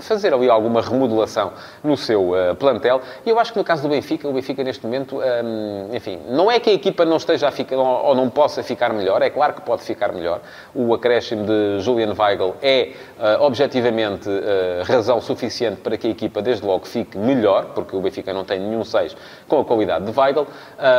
fazer 0.00 0.32
ali 0.32 0.48
alguma 0.48 0.80
remodelação 0.80 1.52
no 1.82 1.96
seu 1.96 2.34
ah, 2.34 2.54
plantel. 2.54 3.00
E 3.24 3.30
eu 3.30 3.38
acho 3.38 3.52
que 3.52 3.58
no 3.58 3.64
caso 3.64 3.82
do 3.82 3.88
Benfica, 3.88 4.28
o 4.28 4.32
Benfica 4.32 4.62
neste 4.62 4.84
momento, 4.84 5.20
enfim, 5.92 6.18
não 6.28 6.50
é 6.50 6.58
que 6.58 6.70
a 6.70 6.72
equipa 6.72 7.04
não 7.04 7.16
esteja 7.16 7.48
a 7.48 7.50
ficar 7.50 7.76
ou 7.76 8.14
não 8.14 8.28
possa 8.28 8.62
ficar 8.62 8.92
melhor, 8.92 9.22
é 9.22 9.30
claro 9.30 9.54
que 9.54 9.60
pode 9.60 9.82
ficar 9.82 10.12
melhor. 10.12 10.40
O 10.74 10.94
acréscimo 10.94 11.44
de 11.44 11.80
Julian 11.80 12.14
Weigl 12.18 12.54
é 12.62 12.92
objetivamente 13.40 14.28
razão 14.84 15.20
suficiente 15.20 15.80
para 15.80 15.96
que 15.96 16.06
a 16.06 16.10
equipa 16.10 16.40
desde 16.42 16.64
logo 16.64 16.86
fique 16.86 17.16
melhor, 17.16 17.66
porque 17.74 17.96
o 17.98 18.02
Benfica 18.02 18.32
não 18.32 18.44
tem 18.44 18.60
nenhum 18.60 18.84
6 18.84 19.16
com 19.46 19.60
a 19.60 19.64
qualidade 19.64 20.06
de 20.06 20.18
Weigl. 20.18 20.46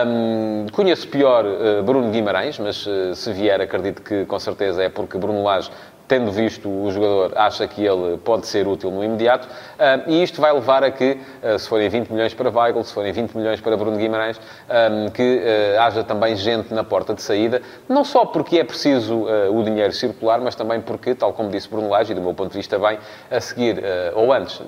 Um, 0.08 0.68
conheço 0.72 1.08
pior 1.08 1.46
uh, 1.46 1.84
Bruno 1.84 2.10
Guimarães, 2.12 2.60
mas 2.60 2.86
uh, 2.86 3.16
se 3.16 3.32
vier 3.34 3.60
acredito 3.62 4.02
que 4.02 4.26
com 4.26 4.40
certeza 4.40 4.84
é 4.84 4.90
porque 4.90 5.18
Bruno 5.18 5.44
Lage 5.44 5.72
tendo 6.10 6.32
visto 6.32 6.68
o 6.68 6.92
jogador, 6.92 7.32
acha 7.36 7.68
que 7.68 7.86
ele 7.86 8.18
pode 8.18 8.48
ser 8.48 8.68
útil 8.68 8.90
no 8.90 9.04
imediato. 9.04 9.48
Ah, 9.78 10.02
e 10.08 10.24
isto 10.24 10.42
vai 10.42 10.52
levar 10.52 10.84
a 10.84 10.90
que, 10.90 11.20
ah, 11.44 11.58
se 11.58 11.70
forem 11.70 11.88
20 11.88 12.10
milhões 12.10 12.34
para 12.34 12.50
Weigl, 12.50 12.84
se 12.84 12.92
forem 12.92 13.14
20 13.14 13.38
milhões 13.38 13.62
para 13.62 13.78
Bruno 13.78 13.96
Guimarães, 13.96 14.42
ah, 14.68 14.90
que 15.14 15.44
haja 15.80 16.04
também 16.04 16.36
gente 16.36 16.74
na 16.74 16.84
porta 16.84 17.14
de 17.14 17.22
saída, 17.22 17.62
não 17.88 18.04
só 18.04 18.26
porque 18.26 18.58
é 18.58 18.64
preciso 18.64 19.28
o 19.52 19.64
dinheiro 19.64 19.94
circular, 19.94 20.42
mas 20.42 20.56
também 20.56 20.82
porque, 20.82 21.14
tal 21.14 21.32
como 21.32 21.50
disse 21.50 21.70
Bruno 21.70 21.90
Lage, 21.90 22.12
e 22.12 22.16
do 22.16 22.22
meu 22.22 22.34
ponto 22.34 22.52
de 22.52 22.58
vista 22.58 22.80
bem, 22.80 22.98
a 23.30 23.40
seguir, 23.40 23.84
ou 24.16 24.34
antes 24.34 24.60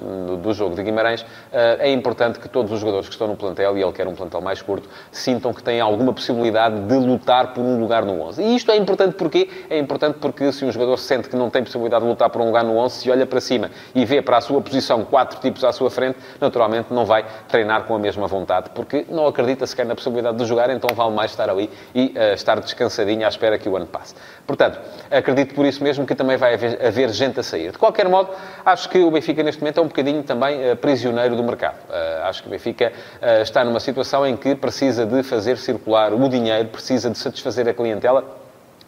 do 0.43 0.53
jogo 0.53 0.75
de 0.75 0.83
Guimarães, 0.83 1.25
é 1.51 1.91
importante 1.91 2.39
que 2.39 2.48
todos 2.48 2.71
os 2.71 2.79
jogadores 2.79 3.07
que 3.07 3.15
estão 3.15 3.27
no 3.27 3.36
plantel, 3.36 3.75
e 3.77 3.81
ele 3.81 3.91
quer 3.91 4.07
um 4.07 4.13
plantel 4.13 4.41
mais 4.41 4.62
curto, 4.62 4.88
sintam 5.12 5.51
que 5.53 5.63
têm 5.63 5.81
alguma 5.81 6.13
possibilidade 6.13 6.79
de 6.81 6.95
lutar 6.95 7.53
por 7.53 7.62
um 7.62 7.79
lugar 7.79 8.05
no 8.05 8.21
11. 8.21 8.43
E 8.43 8.55
isto 8.55 8.71
é 8.71 8.77
importante 8.77 9.15
porque 9.15 9.50
é 9.69 9.79
importante 9.79 10.19
porque 10.19 10.51
se 10.51 10.63
um 10.63 10.71
jogador 10.71 10.98
sente 10.98 11.30
que 11.31 11.38
não 11.38 11.50
tem 11.50 11.63
possibilidade 11.63 12.03
de 12.03 12.09
lutar 12.09 12.29
por 12.29 12.41
um 12.41 12.45
lugar 12.45 12.63
no 12.63 12.77
11, 12.77 12.95
se 12.95 13.09
olha 13.09 13.25
para 13.25 13.39
cima 13.39 13.71
e 13.95 14.05
vê 14.05 14.21
para 14.21 14.38
a 14.38 14.41
sua 14.41 14.61
posição 14.61 15.03
quatro 15.05 15.39
tipos 15.39 15.63
à 15.63 15.71
sua 15.71 15.89
frente, 15.89 16.19
naturalmente 16.39 16.93
não 16.93 17.05
vai 17.05 17.25
treinar 17.47 17.83
com 17.83 17.95
a 17.95 18.00
mesma 18.00 18.27
vontade, 18.27 18.69
porque 18.75 19.05
não 19.09 19.25
acredita 19.25 19.65
sequer 19.65 19.85
na 19.85 19.95
possibilidade 19.95 20.38
de 20.38 20.45
jogar, 20.45 20.69
então 20.69 20.93
vale 20.93 21.15
mais 21.15 21.31
estar 21.31 21.50
ali 21.50 21.69
e 21.95 22.13
uh, 22.15 22.33
estar 22.33 22.59
descansadinho 22.59 23.25
à 23.25 23.29
espera 23.29 23.57
que 23.57 23.69
o 23.69 23.75
ano 23.75 23.88
passe. 23.88 24.13
Portanto, 24.45 24.79
acredito 25.09 25.55
por 25.55 25.65
isso 25.65 25.81
mesmo 25.83 26.05
que 26.05 26.13
também 26.13 26.35
vai 26.35 26.53
haver, 26.53 26.85
haver 26.85 27.09
gente 27.09 27.39
a 27.39 27.43
sair. 27.43 27.71
De 27.71 27.77
qualquer 27.77 28.07
modo, 28.09 28.29
acho 28.65 28.89
que 28.89 29.00
o 29.00 29.09
Benfica 29.09 29.41
neste 29.41 29.61
momento 29.61 29.79
é 29.79 29.81
um 29.81 29.88
bocadinho 29.88 30.23
também 30.23 30.71
uh, 30.71 30.75
prisioneiro 30.75 31.35
do 31.35 31.43
mercado. 31.43 31.77
Uh, 31.89 32.23
acho 32.25 32.41
que 32.41 32.47
o 32.50 32.51
Benfica 32.51 32.91
está 33.41 33.63
numa 33.63 33.79
situação 33.79 34.25
em 34.25 34.35
que 34.35 34.55
precisa 34.55 35.05
de 35.05 35.23
fazer 35.23 35.57
circular 35.57 36.13
o 36.13 36.29
dinheiro, 36.29 36.67
precisa 36.69 37.09
de 37.09 37.17
satisfazer 37.17 37.67
a 37.67 37.73
clientela 37.73 38.40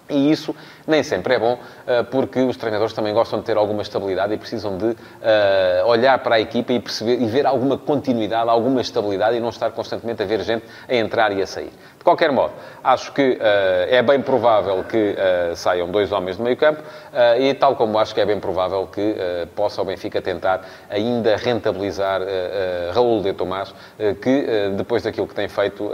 e 0.09 0.31
isso 0.31 0.55
nem 0.85 1.01
sempre 1.01 1.35
é 1.35 1.39
bom, 1.39 1.57
eh, 1.87 2.03
porque 2.03 2.41
os 2.41 2.57
treinadores 2.57 2.93
também 2.93 3.13
gostam 3.13 3.39
de 3.39 3.45
ter 3.45 3.55
alguma 3.55 3.81
estabilidade 3.81 4.33
e 4.33 4.37
precisam 4.37 4.77
de 4.77 4.85
uh, 4.85 4.95
olhar 5.85 6.19
para 6.19 6.35
a 6.35 6.39
equipa 6.39 6.73
e 6.73 6.79
perceber 6.79 7.21
e 7.21 7.25
ver 7.25 7.45
alguma 7.45 7.77
continuidade, 7.77 8.49
alguma 8.49 8.81
estabilidade 8.81 9.37
e 9.37 9.39
não 9.39 9.49
estar 9.49 9.71
constantemente 9.71 10.21
a 10.21 10.25
ver 10.25 10.41
gente 10.41 10.65
a 10.87 10.95
entrar 10.95 11.31
e 11.31 11.41
a 11.41 11.47
sair. 11.47 11.71
De 11.97 12.03
qualquer 12.03 12.33
modo, 12.33 12.51
acho 12.83 13.13
que 13.13 13.21
uh, 13.21 13.39
é 13.87 14.01
bem 14.01 14.21
provável 14.21 14.83
que 14.83 15.15
saiam 15.55 15.89
dois 15.89 16.11
homens 16.11 16.35
do 16.35 16.43
meio 16.43 16.57
campo 16.57 16.81
e 17.39 17.53
tal 17.53 17.75
como 17.75 17.97
acho 17.97 18.13
que 18.13 18.19
é 18.19 18.25
bem 18.25 18.39
provável 18.39 18.87
que 18.87 19.15
possa 19.55 19.81
o 19.81 19.85
Benfica 19.85 20.21
tentar 20.21 20.65
ainda 20.89 21.35
rentabilizar 21.37 22.21
Raul 22.93 23.21
de 23.21 23.33
Tomás, 23.33 23.73
que 24.21 24.69
depois 24.75 25.03
daquilo 25.03 25.27
que 25.27 25.35
tem 25.35 25.47
feito, 25.47 25.91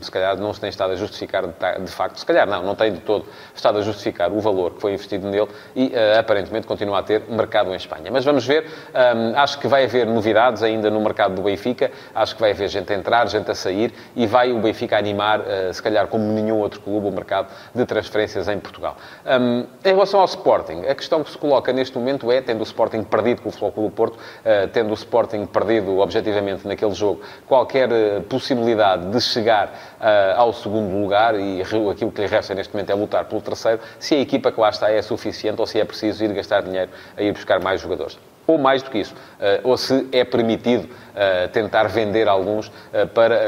se 0.00 0.10
calhar 0.10 0.36
não 0.36 0.52
se 0.52 0.60
tem 0.60 0.70
estado 0.70 0.92
a 0.92 0.96
justificar 0.96 1.44
de 1.46 1.90
facto, 1.90 2.18
se 2.18 2.26
calhar 2.26 2.48
não, 2.48 2.62
não 2.62 2.74
tem 2.74 2.92
de 2.92 3.00
todo 3.00 3.26
estado 3.54 3.78
a 3.78 3.82
justificar 3.82 4.32
o 4.32 4.40
valor 4.40 4.72
que 4.74 4.80
foi 4.80 4.92
investido 4.92 5.28
nele 5.28 5.48
e 5.74 5.86
uh, 5.86 6.18
aparentemente 6.18 6.66
continua 6.66 6.98
a 6.98 7.02
ter 7.02 7.22
mercado 7.28 7.70
em 7.72 7.76
Espanha. 7.76 8.10
Mas 8.10 8.24
vamos 8.24 8.46
ver, 8.46 8.66
um, 8.66 9.38
acho 9.38 9.58
que 9.58 9.68
vai 9.68 9.84
haver 9.84 10.06
novidades 10.06 10.62
ainda 10.62 10.90
no 10.90 11.00
mercado 11.00 11.34
do 11.34 11.42
Benfica, 11.42 11.90
acho 12.14 12.34
que 12.34 12.40
vai 12.40 12.50
haver 12.50 12.68
gente 12.68 12.92
a 12.92 12.96
entrar, 12.96 13.28
gente 13.28 13.50
a 13.50 13.54
sair 13.54 13.92
e 14.16 14.26
vai 14.26 14.52
o 14.52 14.58
Benfica 14.58 14.98
animar, 14.98 15.40
uh, 15.40 15.72
se 15.72 15.82
calhar 15.82 16.06
como 16.08 16.24
nenhum 16.32 16.58
outro 16.58 16.80
clube, 16.80 17.06
o 17.06 17.12
mercado 17.12 17.48
de 17.74 17.86
transferências 17.86 18.48
em 18.48 18.58
Portugal. 18.58 18.96
Um, 19.24 19.66
em 19.84 19.92
relação 19.92 20.20
ao 20.20 20.26
Sporting, 20.26 20.86
a 20.88 20.94
questão 20.94 21.22
que 21.22 21.30
se 21.30 21.38
coloca 21.38 21.72
neste 21.72 21.96
momento 21.96 22.30
é, 22.30 22.40
tendo 22.40 22.60
o 22.60 22.64
Sporting 22.64 23.02
perdido 23.04 23.42
com 23.42 23.48
o 23.48 23.82
do 23.84 23.90
Porto, 23.90 24.16
uh, 24.16 24.68
tendo 24.72 24.90
o 24.90 24.94
Sporting 24.94 25.46
perdido 25.46 25.98
objetivamente 25.98 26.66
naquele 26.66 26.94
jogo, 26.94 27.20
qualquer 27.46 27.88
possibilidade 28.28 29.06
de 29.06 29.20
chegar 29.20 29.94
ao 30.36 30.52
segundo 30.52 31.00
lugar 31.00 31.38
e 31.38 31.62
aquilo 31.62 32.12
que 32.12 32.20
lhe 32.20 32.26
resta 32.26 32.54
neste 32.54 32.72
momento 32.72 32.90
é 32.90 32.94
lutar 32.94 33.24
pelo 33.24 33.40
terceiro, 33.44 33.80
se 33.98 34.14
a 34.14 34.18
equipa 34.18 34.50
que 34.50 34.60
lá 34.60 34.70
está 34.70 34.90
é 34.90 35.00
suficiente 35.02 35.60
ou 35.60 35.66
se 35.66 35.78
é 35.78 35.84
preciso 35.84 36.24
ir 36.24 36.32
gastar 36.32 36.62
dinheiro 36.62 36.90
a 37.16 37.22
ir 37.22 37.32
buscar 37.32 37.60
mais 37.60 37.80
jogadores 37.80 38.18
ou 38.46 38.58
mais 38.58 38.82
do 38.82 38.90
que 38.90 38.98
isso, 38.98 39.14
eh, 39.40 39.60
ou 39.62 39.76
se 39.76 40.06
é 40.12 40.24
permitido 40.24 40.88
eh, 41.14 41.48
tentar 41.48 41.84
vender 41.88 42.28
alguns 42.28 42.70
eh, 42.92 43.04
para 43.06 43.38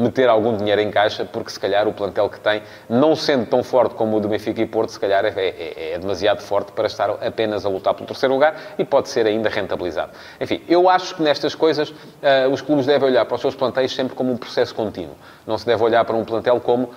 meter 0.00 0.28
algum 0.28 0.56
dinheiro 0.56 0.80
em 0.80 0.90
caixa, 0.90 1.24
porque 1.24 1.50
se 1.50 1.60
calhar 1.60 1.86
o 1.86 1.92
plantel 1.92 2.28
que 2.28 2.40
tem, 2.40 2.62
não 2.88 3.14
sendo 3.14 3.46
tão 3.46 3.62
forte 3.62 3.94
como 3.94 4.16
o 4.16 4.20
do 4.20 4.28
Benfica 4.28 4.60
e 4.60 4.66
Porto, 4.66 4.90
se 4.90 5.00
calhar 5.00 5.24
é, 5.24 5.32
é, 5.36 5.92
é 5.94 5.98
demasiado 5.98 6.40
forte 6.40 6.72
para 6.72 6.86
estar 6.86 7.10
apenas 7.10 7.66
a 7.66 7.68
lutar 7.68 7.94
pelo 7.94 8.06
terceiro 8.06 8.34
lugar 8.34 8.56
e 8.78 8.84
pode 8.84 9.08
ser 9.08 9.26
ainda 9.26 9.48
rentabilizado. 9.48 10.12
Enfim, 10.40 10.62
eu 10.68 10.88
acho 10.88 11.14
que 11.14 11.22
nestas 11.22 11.54
coisas 11.54 11.92
os 12.50 12.60
clubes 12.60 12.86
devem 12.86 13.08
olhar 13.08 13.24
para 13.24 13.34
os 13.34 13.40
seus 13.40 13.54
plantéis 13.54 13.92
sempre 13.94 14.14
como 14.14 14.32
um 14.32 14.36
processo 14.36 14.74
contínuo. 14.74 15.14
Não 15.46 15.56
se 15.58 15.66
deve 15.66 15.82
olhar 15.82 16.04
para 16.04 16.16
um 16.16 16.24
plantel 16.24 16.60
como 16.60 16.90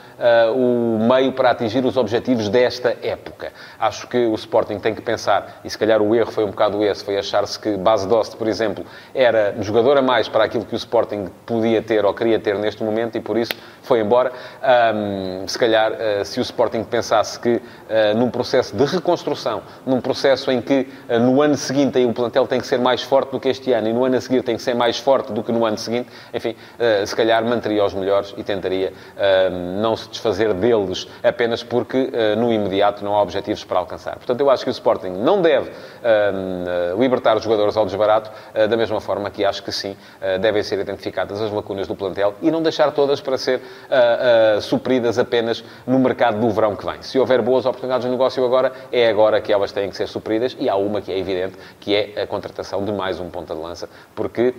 o 0.56 1.00
meio 1.00 1.32
para 1.34 1.52
atingir 1.52 1.86
os 1.86 1.98
objetivos 1.98 2.50
desta 2.50 2.96
época. 3.02 3.52
Acho 3.80 4.08
que 4.08 4.18
o 4.18 4.36
Sporting 4.36 4.80
tem 4.80 4.94
que 4.94 5.02
pensar, 5.02 5.62
e 5.64 5.70
se 5.70 5.78
calhar 5.78 6.02
o 6.02 6.16
erro 6.16 6.32
foi 6.32 6.44
um 6.44 6.50
bocado 6.50 6.84
esse, 6.84 7.04
foi 7.10 7.18
achar-se 7.18 7.60
que 7.60 7.76
Base 7.76 8.08
Dost, 8.08 8.38
por 8.38 8.48
exemplo, 8.48 8.86
era 9.16 9.56
jogador 9.62 9.98
a 9.98 10.02
mais 10.02 10.30
para 10.30 10.44
aquilo 10.44 10.64
que 10.64 10.76
o 10.76 10.78
Sporting 10.78 11.28
podia 11.44 11.82
ter 11.82 12.06
ou 12.06 12.14
queria 12.14 12.38
ter 12.38 12.56
neste 12.60 12.84
momento 12.84 13.18
e 13.18 13.20
por 13.20 13.36
isso 13.36 13.52
foi 13.82 14.02
embora. 14.02 14.32
Um, 14.94 15.48
se 15.48 15.58
calhar, 15.58 15.92
uh, 15.92 16.24
se 16.24 16.40
o 16.40 16.44
Sporting 16.44 16.84
pensasse 16.84 17.40
que 17.40 17.56
uh, 17.56 17.62
num 18.16 18.30
processo 18.30 18.76
de 18.76 18.86
reconstrução, 18.86 19.64
num 19.84 20.00
processo 20.00 20.52
em 20.52 20.62
que 20.62 20.88
uh, 21.10 21.20
no 21.20 21.42
ano 21.42 21.58
seguinte 21.58 21.98
o 22.06 22.14
plantel 22.14 22.46
tem 22.46 22.62
que 22.62 22.68
ser 22.68 22.78
mais 22.78 23.02
forte 23.02 23.32
do 23.32 23.40
que 23.40 23.50
este 23.50 23.74
ano 23.74 23.90
e 23.90 23.94
no 23.94 24.06
ano 24.06 24.18
a 24.18 24.22
seguir 24.22 24.44
tem 24.44 24.56
que 24.56 24.62
ser 24.62 24.76
mais 24.76 25.00
forte 25.00 25.34
do 25.34 25.42
que 25.42 25.52
no 25.52 25.66
ano 25.66 25.78
seguinte, 25.78 26.10
enfim, 26.34 26.56
se 27.06 27.16
calhar 27.16 27.44
manteria 27.44 27.84
os 27.84 27.94
melhores 27.94 28.34
e 28.38 28.44
tentaria 28.44 28.94
não 29.82 29.96
se 29.96 30.10
desfazer 30.10 30.54
deles 30.54 31.08
apenas 31.24 31.64
porque 31.64 32.12
no 32.38 32.52
imediato 32.52 33.04
não 33.04 33.16
há 33.16 33.22
objetivos 33.22 33.64
para 33.64 33.80
alcançar. 33.80 34.16
Portanto, 34.16 34.42
eu 34.42 34.50
acho 34.50 34.64
que 34.64 34.70
o 34.70 34.72
Sporting 34.72 35.10
não 35.10 35.42
deve 35.42 35.72
libertar 37.00 37.38
os 37.38 37.44
jogadores 37.44 37.76
ao 37.78 37.86
desbarato, 37.86 38.30
eh, 38.54 38.68
da 38.68 38.76
mesma 38.76 39.00
forma 39.00 39.30
que 39.30 39.46
acho 39.46 39.64
que 39.64 39.72
sim, 39.72 39.96
eh, 40.22 40.38
devem 40.38 40.62
ser 40.62 40.80
identificadas 40.80 41.42
as 41.42 41.52
lacunas 41.52 41.88
do 41.88 41.96
plantel 41.96 42.36
e 42.42 42.52
não 42.52 42.62
deixar 42.62 42.92
todas 42.92 43.22
para 43.22 43.38
ser 43.38 43.60
uh, 43.60 44.62
supridas 44.62 45.18
apenas 45.18 45.64
no 45.86 46.00
mercado 46.00 46.40
do 46.40 46.50
verão 46.50 46.76
que 46.76 46.86
vem. 46.86 47.02
Se 47.02 47.20
houver 47.20 47.42
boas 47.42 47.66
oportunidades 47.66 48.06
de 48.06 48.12
negócio 48.12 48.44
agora, 48.46 48.72
é 48.92 49.08
agora 49.08 49.40
que 49.42 49.52
elas 49.52 49.72
têm 49.72 49.90
que 49.90 49.96
ser 49.96 50.08
supridas 50.08 50.56
e 50.60 50.68
há 50.68 50.76
uma 50.76 51.02
que 51.02 51.12
é 51.12 51.18
evidente, 51.18 51.58
que 51.80 51.96
é 51.96 52.22
a 52.22 52.28
contratação 52.28 52.84
de 52.84 52.92
mais 52.92 53.20
um 53.20 53.30
ponta 53.30 53.54
de 53.54 53.62
lança, 53.62 53.90
porque 54.16 54.54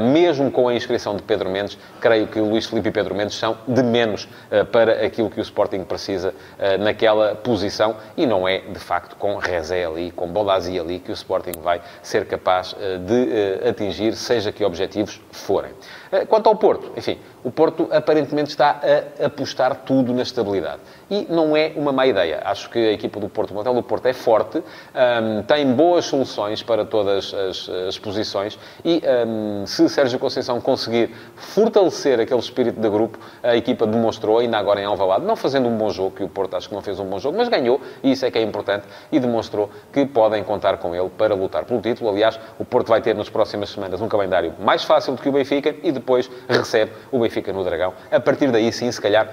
mesmo 0.00 0.50
com 0.50 0.68
a 0.68 0.74
inscrição 0.74 1.16
de 1.16 1.22
Pedro 1.22 1.50
Mendes, 1.50 1.78
creio 2.00 2.26
que 2.26 2.38
o 2.38 2.48
Luís 2.48 2.66
Filipe 2.66 2.88
e 2.88 2.92
Pedro 2.92 3.14
Mendes 3.14 3.36
são 3.36 3.56
de 3.66 3.82
menos 3.82 4.28
para 4.72 5.04
aquilo 5.04 5.30
que 5.30 5.40
o 5.40 5.42
Sporting 5.42 5.84
precisa 5.84 6.34
naquela 6.78 7.34
posição 7.34 7.96
e 8.16 8.26
não 8.26 8.46
é, 8.46 8.58
de 8.58 8.78
facto, 8.78 9.16
com 9.16 9.36
Rezé 9.36 9.84
ali, 9.84 10.10
com 10.10 10.28
Bolazzi 10.28 10.78
ali, 10.78 10.98
que 10.98 11.10
o 11.10 11.14
Sporting 11.14 11.60
vai 11.62 11.79
ser 12.02 12.26
capaz 12.26 12.74
eh, 12.78 12.98
de 12.98 13.28
eh, 13.64 13.68
atingir, 13.68 14.14
seja 14.14 14.52
que 14.52 14.64
objetivos 14.64 15.20
forem. 15.30 15.72
Eh, 16.12 16.26
quanto 16.26 16.48
ao 16.48 16.56
Porto, 16.56 16.92
enfim, 16.96 17.18
o 17.42 17.50
Porto 17.50 17.88
aparentemente 17.90 18.50
está 18.50 18.80
a 19.20 19.26
apostar 19.26 19.74
tudo 19.84 20.12
na 20.12 20.22
estabilidade. 20.22 20.80
E 21.10 21.26
não 21.28 21.56
é 21.56 21.72
uma 21.74 21.92
má 21.92 22.06
ideia. 22.06 22.42
Acho 22.44 22.70
que 22.70 22.78
a 22.78 22.92
equipa 22.92 23.18
do 23.18 23.28
Porto, 23.28 23.52
o 23.58 23.82
Porto 23.82 24.06
é 24.06 24.12
forte, 24.12 24.58
um, 24.58 25.42
tem 25.42 25.72
boas 25.72 26.04
soluções 26.04 26.62
para 26.62 26.84
todas 26.84 27.34
as, 27.34 27.68
as 27.88 27.98
posições 27.98 28.58
e 28.84 29.02
um, 29.26 29.66
se 29.66 29.88
Sérgio 29.88 30.18
Conceição 30.18 30.60
conseguir 30.60 31.10
fortalecer 31.34 32.20
aquele 32.20 32.40
espírito 32.40 32.80
de 32.80 32.88
grupo, 32.88 33.18
a 33.42 33.56
equipa 33.56 33.86
demonstrou, 33.86 34.38
ainda 34.38 34.58
agora 34.58 34.80
em 34.80 34.84
Alvalade, 34.84 35.24
não 35.24 35.34
fazendo 35.34 35.68
um 35.68 35.76
bom 35.76 35.90
jogo, 35.90 36.12
que 36.12 36.22
o 36.22 36.28
Porto 36.28 36.56
acho 36.56 36.68
que 36.68 36.74
não 36.74 36.82
fez 36.82 37.00
um 37.00 37.04
bom 37.04 37.18
jogo, 37.18 37.36
mas 37.36 37.48
ganhou, 37.48 37.80
e 38.02 38.12
isso 38.12 38.24
é 38.24 38.30
que 38.30 38.38
é 38.38 38.42
importante, 38.42 38.86
e 39.10 39.18
demonstrou 39.18 39.70
que 39.92 40.04
podem 40.06 40.44
contar 40.44 40.76
com 40.76 40.94
ele 40.94 41.10
para 41.16 41.34
lutar 41.34 41.64
pelo 41.64 41.80
título. 41.80 42.10
Aliás, 42.10 42.38
o 42.58 42.64
Porto 42.64 42.88
vai 42.88 43.00
ter 43.00 43.14
nas 43.14 43.28
próximas 43.28 43.70
semanas 43.70 44.00
um 44.00 44.08
calendário 44.08 44.54
mais 44.60 44.84
fácil 44.84 45.14
do 45.14 45.22
que 45.22 45.28
o 45.28 45.32
Benfica 45.32 45.74
e 45.82 45.90
depois 45.90 46.30
recebe 46.48 46.92
o 47.10 47.18
Benfica 47.18 47.29
no 47.52 47.64
Dragão. 47.64 47.94
A 48.10 48.20
partir 48.20 48.50
daí, 48.50 48.72
sim, 48.72 48.90
se 48.90 49.00
calhar 49.00 49.28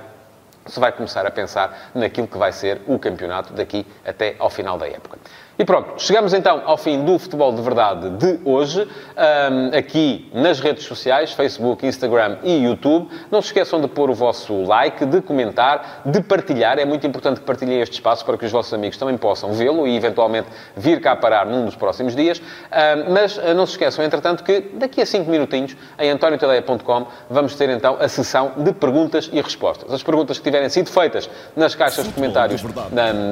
se 0.65 0.79
vai 0.79 0.91
começar 0.91 1.25
a 1.25 1.31
pensar 1.31 1.91
naquilo 1.95 2.27
que 2.27 2.37
vai 2.37 2.51
ser 2.51 2.81
o 2.87 2.99
campeonato 2.99 3.53
daqui 3.53 3.85
até 4.05 4.35
ao 4.37 4.49
final 4.49 4.77
da 4.77 4.87
época. 4.87 5.17
E 5.59 5.65
pronto, 5.65 5.93
chegamos 5.97 6.35
então 6.35 6.61
ao 6.65 6.77
fim 6.77 7.03
do 7.03 7.17
Futebol 7.17 7.51
de 7.51 7.63
Verdade 7.63 8.11
de 8.11 8.39
hoje, 8.45 8.87
aqui 9.75 10.29
nas 10.31 10.59
redes 10.59 10.83
sociais, 10.83 11.31
Facebook, 11.31 11.83
Instagram 11.83 12.37
e 12.43 12.65
YouTube. 12.65 13.09
Não 13.31 13.41
se 13.41 13.47
esqueçam 13.47 13.81
de 13.81 13.87
pôr 13.87 14.11
o 14.11 14.13
vosso 14.13 14.53
like, 14.65 15.03
de 15.03 15.19
comentar, 15.19 16.03
de 16.05 16.21
partilhar. 16.21 16.77
É 16.77 16.85
muito 16.85 17.07
importante 17.07 17.39
que 17.39 17.45
partilhem 17.47 17.81
este 17.81 17.93
espaço 17.93 18.23
para 18.23 18.37
que 18.37 18.45
os 18.45 18.51
vossos 18.51 18.71
amigos 18.71 18.99
também 18.99 19.17
possam 19.17 19.51
vê-lo 19.51 19.87
e 19.87 19.95
eventualmente 19.95 20.47
vir 20.75 21.01
cá 21.01 21.15
parar 21.15 21.47
num 21.47 21.65
dos 21.65 21.75
próximos 21.75 22.15
dias. 22.15 22.39
Mas 23.09 23.37
uh, 23.37 23.55
não 23.55 23.65
se 23.65 23.71
esqueçam, 23.71 24.05
entretanto, 24.05 24.43
que 24.43 24.61
daqui 24.75 25.01
a 25.01 25.07
5 25.07 25.27
minutinhos, 25.27 25.75
em 25.97 26.11
antoniotadeia.com, 26.11 27.07
vamos 27.31 27.55
ter 27.55 27.71
então 27.71 27.97
a 27.99 28.07
sessão 28.07 28.51
de 28.57 28.73
perguntas 28.73 29.27
e 29.33 29.41
respostas. 29.41 29.91
As 29.91 30.03
perguntas 30.03 30.37
que 30.37 30.43
tiverem 30.43 30.69
sido 30.69 30.91
feitas 30.91 31.27
nas 31.55 31.73
caixas 31.73 32.05
de 32.05 32.13
comentários 32.13 32.61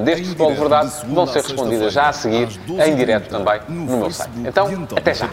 deste 0.04 0.24
Futebol 0.24 0.50
de 0.50 0.58
Verdade 0.58 0.90
vão 1.06 1.24
ser 1.24 1.42
respondidas 1.42 1.92
já 1.92 2.15
seguir 2.16 2.48
em 2.68 2.96
direto 2.96 3.28
também 3.28 3.60
no 3.68 3.98
meu 3.98 4.10
site. 4.10 4.32
Então, 4.44 4.68
até 4.96 5.14
já. 5.14 5.28